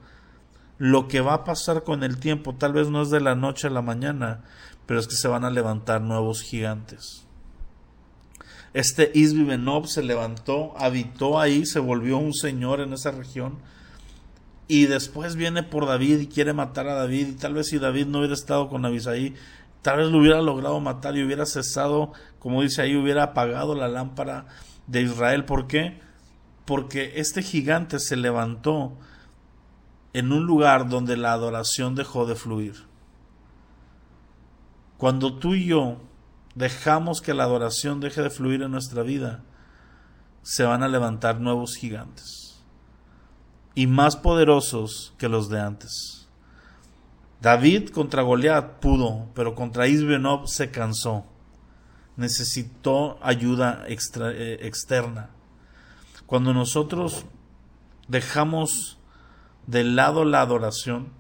lo 0.78 1.08
que 1.08 1.22
va 1.22 1.36
a 1.36 1.44
pasar 1.46 1.84
con 1.84 2.04
el 2.04 2.20
tiempo 2.20 2.56
tal 2.56 2.74
vez 2.74 2.90
no 2.90 3.02
es 3.02 3.12
de 3.12 3.22
la 3.22 3.34
noche 3.34 3.68
a 3.68 3.70
la 3.70 3.82
mañana, 3.82 4.44
pero 4.86 5.00
es 5.00 5.08
que 5.08 5.16
se 5.16 5.30
van 5.30 5.46
a 5.46 5.52
levantar 5.52 6.02
nuevos 6.02 6.42
gigantes. 6.42 7.26
Este 8.74 9.10
Isbi 9.16 9.46
Benob 9.46 9.88
se 9.88 10.04
levantó, 10.04 10.74
habitó 10.78 11.40
ahí, 11.40 11.66
se 11.66 11.80
volvió 11.80 12.18
un 12.18 12.34
señor 12.34 12.82
en 12.82 12.92
esa 12.92 13.12
región, 13.12 13.60
y 14.68 14.86
después 14.86 15.36
viene 15.36 15.64
por 15.64 15.86
David 15.86 16.20
y 16.20 16.28
quiere 16.28 16.54
matar 16.54 16.88
a 16.88 16.96
David 16.96 17.28
y 17.28 17.34
tal 17.34 17.54
vez 17.54 17.68
si 17.68 17.80
David 17.80 18.08
no 18.08 18.20
hubiera 18.20 18.34
estado 18.34 18.70
con 18.70 18.86
Abisaí 18.86 19.36
tal 19.82 19.98
vez 19.98 20.08
lo 20.08 20.20
hubiera 20.20 20.42
logrado 20.42 20.80
matar 20.80 21.18
y 21.18 21.24
hubiera 21.24 21.46
cesado 21.46 22.14
como 22.40 22.62
dice 22.62 22.82
ahí 22.82 22.96
hubiera 22.96 23.24
apagado 23.24 23.76
la 23.76 23.88
lámpara 23.88 24.46
de 24.88 25.02
Israel. 25.02 25.46
¿por 25.46 25.68
qué? 25.68 26.00
porque 26.66 27.14
este 27.16 27.44
gigante 27.44 28.00
se 28.00 28.16
levantó 28.16 28.98
en 30.14 30.32
un 30.32 30.46
lugar 30.46 30.88
donde 30.88 31.18
la 31.18 31.34
adoración 31.34 31.96
dejó 31.96 32.26
de 32.26 32.36
fluir. 32.36 32.86
Cuando 34.98 35.38
tú 35.38 35.56
y 35.56 35.66
yo 35.66 35.98
dejamos 36.56 37.22
que 37.22 37.34
la 37.34 37.44
adoración 37.44 38.00
deje 38.00 38.22
de 38.22 38.30
fluir 38.30 38.62
en 38.62 38.72
nuestra 38.72 39.04
vida 39.04 39.44
se 40.44 40.64
van 40.64 40.84
a 40.84 40.88
levantar 40.88 41.42
nuevos 41.42 41.76
gigantes 41.76 42.43
y 43.76 43.88
más 43.88 44.16
poderosos 44.16 45.14
que 45.18 45.30
los 45.30 45.50
de 45.50 45.60
antes. 45.60 46.28
David 47.42 47.90
contra 47.90 48.22
Goliat 48.22 48.80
pudo, 48.80 49.28
pero 49.34 49.56
contra 49.56 49.88
Isbenob 49.88 50.48
se 50.48 50.72
cansó. 50.72 51.26
Necesitó 52.16 53.18
ayuda 53.22 53.84
eh, 53.88 54.60
externa. 54.62 55.30
Cuando 56.26 56.54
nosotros 56.54 57.26
dejamos 58.08 58.98
de 59.68 59.84
lado 59.84 60.24
la 60.24 60.42
adoración 60.42 61.12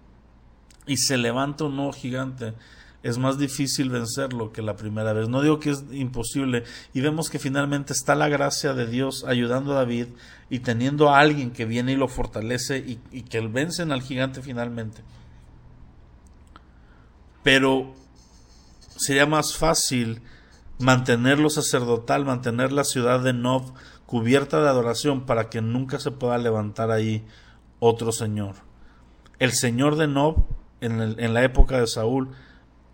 y 0.85 0.97
se 0.97 1.17
levanta 1.17 1.65
un 1.65 1.75
nuevo 1.75 1.93
gigante, 1.93 2.53
es 3.03 3.17
más 3.17 3.37
difícil 3.37 3.89
vencerlo 3.89 4.53
que 4.53 4.61
la 4.61 4.77
primera 4.77 5.11
vez. 5.11 5.27
No 5.27 5.41
digo 5.41 5.59
que 5.59 5.71
es 5.71 5.83
imposible. 5.91 6.63
Y 6.93 7.01
vemos 7.01 7.29
que 7.29 7.37
finalmente 7.37 7.91
está 7.91 8.15
la 8.15 8.29
gracia 8.29 8.73
de 8.73 8.87
Dios 8.87 9.25
ayudando 9.27 9.73
a 9.73 9.75
David 9.75 10.07
y 10.49 10.59
teniendo 10.59 11.09
a 11.09 11.19
alguien 11.19 11.51
que 11.51 11.65
viene 11.65 11.91
y 11.91 11.97
lo 11.97 12.07
fortalece 12.07 12.77
y, 12.77 12.99
y 13.11 13.23
que 13.23 13.41
vencen 13.41 13.91
al 13.91 14.01
gigante 14.01 14.41
finalmente. 14.41 15.03
Pero 17.43 17.93
sería 18.95 19.25
más 19.25 19.57
fácil 19.57 20.21
mantenerlo 20.79 21.49
sacerdotal, 21.49 22.23
mantener 22.23 22.71
la 22.71 22.85
ciudad 22.85 23.19
de 23.19 23.33
Nov 23.33 23.73
cubierta 24.05 24.61
de 24.61 24.69
adoración 24.69 25.25
para 25.25 25.49
que 25.49 25.61
nunca 25.61 25.99
se 25.99 26.11
pueda 26.11 26.37
levantar 26.37 26.89
ahí 26.89 27.25
otro 27.79 28.13
señor. 28.13 28.55
El 29.39 29.51
señor 29.51 29.97
de 29.97 30.05
en, 30.05 31.01
en 31.19 31.33
la 31.33 31.43
época 31.43 31.81
de 31.81 31.87
Saúl 31.87 32.29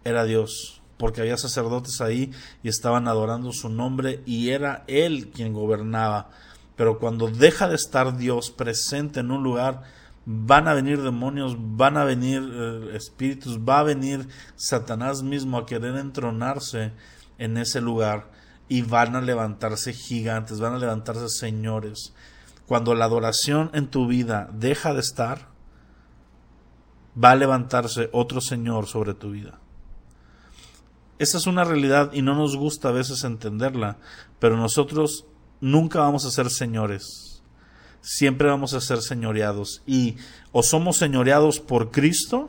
era 0.10 0.26
Dios, 0.26 0.82
porque 0.98 1.22
había 1.22 1.38
sacerdotes 1.38 2.02
ahí 2.02 2.32
y 2.64 2.70
estaban 2.70 3.08
adorando 3.08 3.54
su 3.54 3.70
nombre 3.70 4.22
y 4.26 4.50
era 4.50 4.84
Él 4.88 5.32
quien 5.34 5.54
gobernaba. 5.54 6.30
Pero 6.76 7.00
cuando 7.00 7.28
deja 7.28 7.68
de 7.68 7.76
estar 7.76 8.18
Dios 8.18 8.52
presente 8.52 9.22
en 9.22 9.32
un 9.32 9.44
lugar, 9.44 9.84
van 10.26 10.68
a 10.68 10.74
venir 10.74 11.02
demonios, 11.02 11.56
van 11.58 11.98
a 11.98 12.04
venir 12.04 12.42
eh, 12.52 12.92
espíritus, 12.96 13.60
va 13.60 13.80
a 13.80 13.84
venir 13.84 14.28
Satanás 14.56 15.24
mismo 15.24 15.58
a 15.58 15.66
querer 15.66 15.96
entronarse 15.96 16.92
en 17.38 17.58
ese 17.58 17.82
lugar 17.82 18.30
y 18.68 18.84
van 18.84 19.16
a 19.16 19.22
levantarse 19.22 19.94
gigantes, 19.94 20.60
van 20.60 20.74
a 20.74 20.78
levantarse 20.78 21.30
señores. 21.30 22.14
Cuando 22.68 22.94
la 22.94 23.06
adoración 23.06 23.72
en 23.74 23.88
tu 23.88 24.06
vida 24.06 24.50
deja 24.54 24.94
de 24.94 25.00
estar, 25.00 25.48
va 27.22 27.32
a 27.32 27.36
levantarse 27.36 28.10
otro 28.14 28.42
Señor 28.42 28.86
sobre 28.86 29.16
tu 29.16 29.32
vida. 29.32 29.60
Esa 31.20 31.38
es 31.38 31.48
una 31.48 31.66
realidad 31.66 32.12
y 32.14 32.22
no 32.22 32.34
nos 32.34 32.56
gusta 32.56 32.90
a 32.90 32.94
veces 32.94 33.26
entenderla, 33.26 33.98
pero 34.40 34.56
nosotros 34.56 35.26
nunca 35.60 36.00
vamos 36.00 36.26
a 36.26 36.32
ser 36.32 36.50
señores. 36.50 37.36
siempre 38.02 38.48
vamos 38.48 38.74
a 38.74 38.80
ser 38.80 39.02
señoreados 39.02 39.84
y 39.86 40.16
o 40.54 40.64
somos 40.64 40.96
señoreados 40.96 41.60
por 41.60 41.92
Cristo 41.92 42.48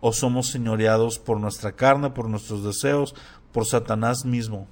o 0.00 0.12
somos 0.12 0.48
señoreados 0.48 1.20
por 1.20 1.38
nuestra 1.38 1.76
carne, 1.76 2.10
por 2.10 2.28
nuestros 2.28 2.64
deseos, 2.64 3.14
por 3.52 3.66
Satanás 3.66 4.24
mismo. 4.24 4.66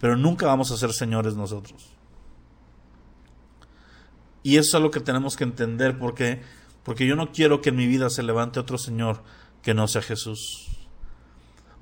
Pero 0.00 0.16
nunca 0.16 0.46
vamos 0.46 0.70
a 0.70 0.78
ser 0.78 0.94
señores 0.94 1.34
nosotros. 1.34 1.90
Y 4.42 4.56
eso 4.56 4.68
es 4.68 4.74
algo 4.76 4.90
que 4.90 5.00
tenemos 5.00 5.36
que 5.36 5.44
entender 5.44 5.98
porque 5.98 6.40
porque 6.84 7.06
yo 7.06 7.16
no 7.16 7.32
quiero 7.32 7.60
que 7.60 7.68
en 7.68 7.76
mi 7.76 7.86
vida 7.86 8.08
se 8.08 8.22
levante 8.22 8.60
otro 8.60 8.78
señor 8.78 9.22
que 9.60 9.74
no 9.74 9.86
sea 9.88 10.00
Jesús. 10.00 10.77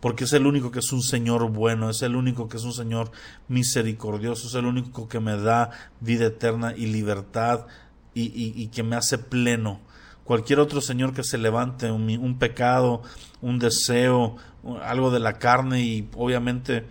Porque 0.01 0.25
es 0.25 0.33
el 0.33 0.47
único 0.47 0.71
que 0.71 0.81
es 0.81 0.93
un 0.93 1.03
Señor 1.03 1.51
bueno, 1.51 1.91
es 1.91 2.03
el 2.03 2.17
único 2.17 2.49
que 2.49 2.59
es 2.59 2.65
un 2.65 2.73
Señor 2.73 3.11
misericordioso, 3.49 4.49
es 4.49 4.55
el 4.55 4.67
único 4.67 5.09
que 5.09 5.21
me 5.21 5.37
da 5.37 5.71
vida 6.01 6.27
eterna 6.27 6.75
y 6.77 6.87
libertad 6.87 7.67
y, 8.15 8.69
que 8.69 8.83
me 8.83 8.97
hace 8.97 9.19
pleno. 9.19 9.81
Cualquier 10.25 10.59
otro 10.59 10.81
Señor 10.81 11.15
que 11.15 11.23
se 11.23 11.39
levante, 11.39 11.91
un, 11.91 12.39
pecado, 12.39 13.03
un 13.41 13.59
deseo, 13.59 14.37
algo 14.83 15.11
de 15.11 15.21
la 15.21 15.39
carne 15.39 15.83
y 15.83 16.09
obviamente 16.15 16.87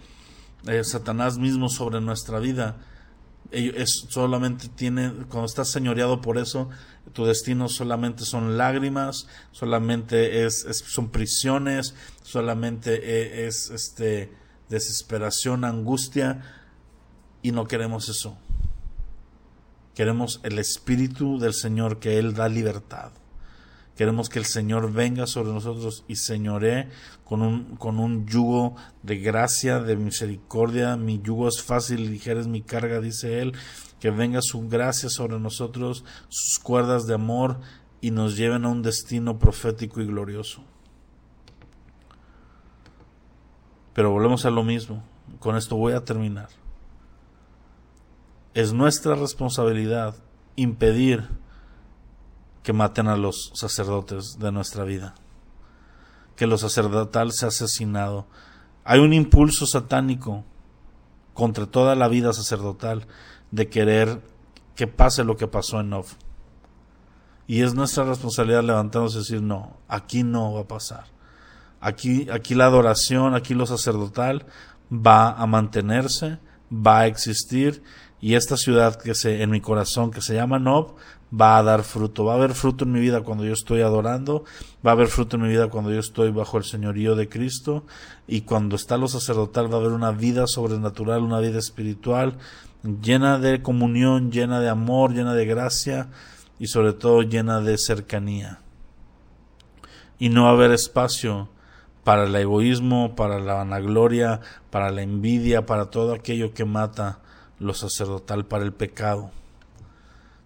eh, 0.67 0.83
Satanás 0.83 1.37
mismo 1.37 1.69
sobre 1.69 2.01
nuestra 2.01 2.39
vida, 2.39 2.77
es, 3.51 4.07
solamente 4.09 4.67
tiene, 4.69 5.11
cuando 5.29 5.45
estás 5.45 5.69
señoreado 5.69 6.21
por 6.21 6.37
eso, 6.37 6.69
tu 7.13 7.25
destino 7.25 7.69
solamente 7.69 8.25
son 8.25 8.57
lágrimas, 8.57 9.27
solamente 9.51 10.45
es, 10.45 10.65
son 10.85 11.09
prisiones, 11.09 11.95
solamente 12.23 12.95
e, 12.95 13.47
es, 13.47 13.69
este 13.69 14.31
desesperación, 14.69 15.63
angustia 15.63 16.41
y 17.41 17.51
no 17.51 17.67
queremos 17.67 18.09
eso. 18.09 18.37
Queremos 19.93 20.41
el 20.43 20.59
espíritu 20.59 21.39
del 21.39 21.53
Señor 21.53 21.99
que 21.99 22.17
él 22.17 22.33
da 22.33 22.49
libertad. 22.49 23.11
Queremos 23.95 24.27
que 24.27 24.39
el 24.39 24.45
Señor 24.45 24.91
venga 24.91 25.25
sobre 25.25 25.53
nosotros 25.53 26.03
y 26.07 26.17
señoree 26.17 26.89
con 27.23 27.41
un, 27.41 27.77
con 27.77 27.97
un 27.97 28.27
yugo 28.27 28.75
de 29.03 29.19
gracia, 29.19 29.79
de 29.79 29.95
misericordia. 29.95 30.97
Mi 30.97 31.21
yugo 31.21 31.47
es 31.47 31.61
fácil 31.63 32.11
ligera 32.11 32.41
es 32.41 32.47
mi 32.47 32.61
carga, 32.61 32.99
dice 32.99 33.41
Él. 33.41 33.53
Que 34.01 34.11
venga 34.11 34.41
su 34.41 34.67
gracia 34.67 35.09
sobre 35.09 35.39
nosotros, 35.39 36.03
sus 36.27 36.59
cuerdas 36.59 37.07
de 37.07 37.13
amor 37.13 37.61
y 38.01 38.11
nos 38.11 38.35
lleven 38.35 38.65
a 38.65 38.69
un 38.69 38.81
destino 38.81 39.39
profético 39.39 40.01
y 40.01 40.05
glorioso. 40.05 40.61
Pero 43.93 44.11
volvemos 44.11 44.45
a 44.45 44.49
lo 44.49 44.63
mismo. 44.63 45.03
Con 45.39 45.55
esto 45.55 45.77
voy 45.77 45.93
a 45.93 46.03
terminar. 46.03 46.49
Es 48.53 48.73
nuestra 48.73 49.15
responsabilidad 49.15 50.15
impedir 50.57 51.29
que 52.65 52.73
maten 52.73 53.07
a 53.07 53.15
los 53.15 53.51
sacerdotes 53.53 54.39
de 54.39 54.51
nuestra 54.51 54.83
vida, 54.85 55.13
que 56.35 56.47
lo 56.47 56.57
sacerdotal 56.57 57.31
sea 57.31 57.49
asesinado. 57.49 58.25
Hay 58.83 58.99
un 58.99 59.13
impulso 59.13 59.67
satánico 59.67 60.43
contra 61.35 61.67
toda 61.67 61.93
la 61.93 62.07
vida 62.07 62.33
sacerdotal 62.33 63.05
de 63.51 63.69
querer 63.69 64.19
que 64.75 64.87
pase 64.87 65.23
lo 65.23 65.37
que 65.37 65.47
pasó 65.47 65.79
en 65.79 65.91
Nov. 65.91 66.07
Y 67.45 67.61
es 67.61 67.75
nuestra 67.75 68.03
responsabilidad 68.03 68.63
levantarnos 68.63 69.13
y 69.13 69.19
decir, 69.19 69.43
no, 69.43 69.77
aquí 69.87 70.23
no 70.23 70.53
va 70.53 70.61
a 70.61 70.67
pasar. 70.67 71.05
Aquí, 71.79 72.27
aquí 72.31 72.55
la 72.55 72.65
adoración, 72.65 73.35
aquí 73.35 73.53
lo 73.53 73.67
sacerdotal 73.67 74.47
va 74.91 75.33
a 75.33 75.45
mantenerse, 75.45 76.39
va 76.71 77.01
a 77.01 77.07
existir 77.07 77.83
y 78.25 78.33
esta 78.33 78.57
ciudad 78.57 78.95
que 78.95 79.13
se 79.13 79.43
en 79.43 79.51
mi 79.51 79.61
corazón 79.61 80.09
que 80.09 80.19
se 80.19 80.33
llama 80.33 80.57
Nov 80.57 80.95
va 81.31 81.59
a 81.59 81.63
dar 81.63 81.83
fruto. 81.83 82.25
Va 82.25 82.33
a 82.33 82.37
haber 82.37 82.55
fruto 82.55 82.83
en 82.83 82.91
mi 82.91 82.99
vida 82.99 83.21
cuando 83.21 83.45
yo 83.45 83.53
estoy 83.53 83.81
adorando, 83.81 84.45
va 84.83 84.89
a 84.89 84.93
haber 84.93 85.09
fruto 85.09 85.35
en 85.35 85.43
mi 85.43 85.49
vida 85.49 85.67
cuando 85.69 85.91
yo 85.91 85.99
estoy 85.99 86.31
bajo 86.31 86.57
el 86.57 86.63
señorío 86.63 87.15
de 87.15 87.29
Cristo 87.29 87.85
y 88.27 88.41
cuando 88.41 88.77
está 88.77 88.97
lo 88.97 89.07
sacerdotal 89.07 89.71
va 89.71 89.77
a 89.77 89.79
haber 89.79 89.91
una 89.91 90.09
vida 90.09 90.47
sobrenatural, 90.47 91.21
una 91.21 91.39
vida 91.39 91.59
espiritual 91.59 92.39
llena 92.99 93.37
de 93.37 93.61
comunión, 93.61 94.31
llena 94.31 94.59
de 94.59 94.69
amor, 94.69 95.13
llena 95.13 95.35
de 95.35 95.45
gracia 95.45 96.07
y 96.57 96.65
sobre 96.65 96.93
todo 96.93 97.21
llena 97.21 97.61
de 97.61 97.77
cercanía. 97.77 98.59
Y 100.17 100.29
no 100.29 100.45
va 100.45 100.49
a 100.49 100.53
haber 100.53 100.71
espacio 100.71 101.49
para 102.03 102.23
el 102.23 102.35
egoísmo, 102.35 103.15
para 103.15 103.37
la 103.37 103.53
vanagloria, 103.53 104.41
para 104.71 104.89
la 104.89 105.03
envidia, 105.03 105.67
para 105.67 105.91
todo 105.91 106.11
aquello 106.15 106.55
que 106.55 106.65
mata 106.65 107.19
lo 107.59 107.73
sacerdotal, 107.73 108.45
para 108.45 108.63
el 108.63 108.73
pecado. 108.73 109.31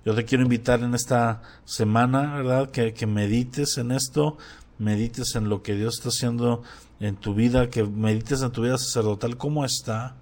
Yo 0.05 0.15
te 0.15 0.25
quiero 0.25 0.43
invitar 0.43 0.81
en 0.81 0.95
esta 0.95 1.41
semana, 1.65 2.35
¿verdad? 2.35 2.71
Que, 2.71 3.05
medites 3.05 3.77
en 3.77 3.91
esto, 3.91 4.37
medites 4.77 5.35
en 5.35 5.49
lo 5.49 5.61
que 5.61 5.75
Dios 5.75 5.95
está 5.95 6.09
haciendo 6.09 6.63
en 6.99 7.15
tu 7.15 7.33
vida, 7.33 7.69
que 7.69 7.83
medites 7.83 8.41
en 8.41 8.51
tu 8.51 8.61
vida 8.61 8.77
sacerdotal, 8.77 9.37
cómo 9.37 9.65
está. 9.65 10.15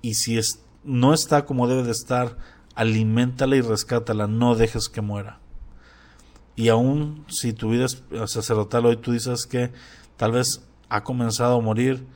Y 0.00 0.14
si 0.14 0.38
es, 0.38 0.62
no 0.84 1.12
está 1.12 1.44
como 1.44 1.66
debe 1.66 1.82
de 1.82 1.90
estar, 1.90 2.36
aliméntala 2.74 3.56
y 3.56 3.60
rescátala, 3.60 4.26
no 4.26 4.54
dejes 4.54 4.88
que 4.88 5.00
muera. 5.00 5.40
Y 6.54 6.68
aún 6.68 7.24
si 7.28 7.52
tu 7.52 7.70
vida 7.70 7.86
es 7.86 8.02
sacerdotal 8.26 8.86
hoy 8.86 8.96
tú 8.96 9.12
dices 9.12 9.46
que 9.46 9.72
tal 10.16 10.32
vez 10.32 10.62
ha 10.88 11.02
comenzado 11.02 11.56
a 11.56 11.62
morir, 11.62 12.06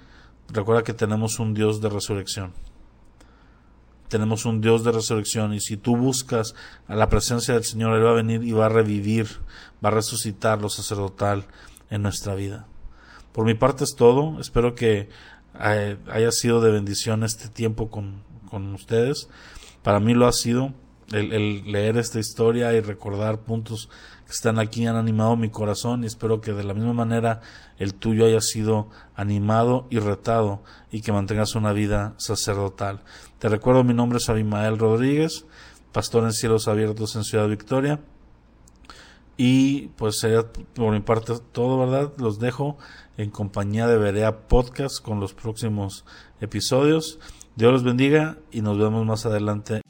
recuerda 0.48 0.84
que 0.84 0.92
tenemos 0.92 1.38
un 1.38 1.54
Dios 1.54 1.80
de 1.80 1.88
resurrección 1.88 2.52
tenemos 4.08 4.44
un 4.44 4.60
Dios 4.60 4.84
de 4.84 4.92
resurrección 4.92 5.54
y 5.54 5.60
si 5.60 5.76
tú 5.76 5.96
buscas 5.96 6.54
a 6.88 6.94
la 6.94 7.08
presencia 7.08 7.54
del 7.54 7.64
Señor, 7.64 7.96
Él 7.96 8.04
va 8.04 8.10
a 8.10 8.14
venir 8.14 8.42
y 8.42 8.52
va 8.52 8.66
a 8.66 8.70
revivir, 8.70 9.28
va 9.84 9.88
a 9.88 9.92
resucitar 9.92 10.60
lo 10.60 10.68
sacerdotal 10.68 11.44
en 11.90 12.02
nuestra 12.02 12.34
vida. 12.34 12.66
Por 13.32 13.44
mi 13.44 13.54
parte 13.54 13.84
es 13.84 13.94
todo, 13.96 14.40
espero 14.40 14.74
que 14.74 15.08
eh, 15.60 15.96
haya 16.10 16.32
sido 16.32 16.60
de 16.60 16.70
bendición 16.70 17.22
este 17.22 17.48
tiempo 17.48 17.90
con, 17.90 18.22
con 18.48 18.74
ustedes. 18.74 19.28
Para 19.82 20.00
mí 20.00 20.14
lo 20.14 20.26
ha 20.26 20.32
sido 20.32 20.72
el, 21.12 21.32
el, 21.32 21.72
leer 21.72 21.96
esta 21.96 22.18
historia 22.18 22.72
y 22.72 22.80
recordar 22.80 23.40
puntos 23.40 23.88
que 24.26 24.32
están 24.32 24.58
aquí 24.58 24.86
han 24.86 24.96
animado 24.96 25.36
mi 25.36 25.50
corazón 25.50 26.02
y 26.02 26.06
espero 26.06 26.40
que 26.40 26.52
de 26.52 26.64
la 26.64 26.74
misma 26.74 26.92
manera 26.92 27.40
el 27.78 27.94
tuyo 27.94 28.26
haya 28.26 28.40
sido 28.40 28.88
animado 29.14 29.86
y 29.90 29.98
retado 29.98 30.62
y 30.90 31.02
que 31.02 31.12
mantengas 31.12 31.54
una 31.54 31.72
vida 31.72 32.14
sacerdotal. 32.16 33.00
Te 33.38 33.48
recuerdo, 33.48 33.84
mi 33.84 33.94
nombre 33.94 34.18
es 34.18 34.28
Abimael 34.28 34.78
Rodríguez, 34.78 35.46
pastor 35.92 36.24
en 36.24 36.32
Cielos 36.32 36.68
Abiertos 36.68 37.14
en 37.16 37.24
Ciudad 37.24 37.48
Victoria. 37.48 38.00
Y 39.38 39.88
pues 39.98 40.18
sería 40.18 40.50
por 40.74 40.92
mi 40.92 41.00
parte 41.00 41.34
todo, 41.52 41.78
¿verdad? 41.78 42.12
Los 42.16 42.38
dejo 42.38 42.78
en 43.18 43.30
compañía 43.30 43.86
de 43.86 43.98
Berea 43.98 44.48
Podcast 44.48 45.02
con 45.02 45.20
los 45.20 45.34
próximos 45.34 46.06
episodios. 46.40 47.18
Dios 47.54 47.72
los 47.72 47.84
bendiga 47.84 48.38
y 48.50 48.62
nos 48.62 48.78
vemos 48.78 49.04
más 49.04 49.26
adelante 49.26 49.82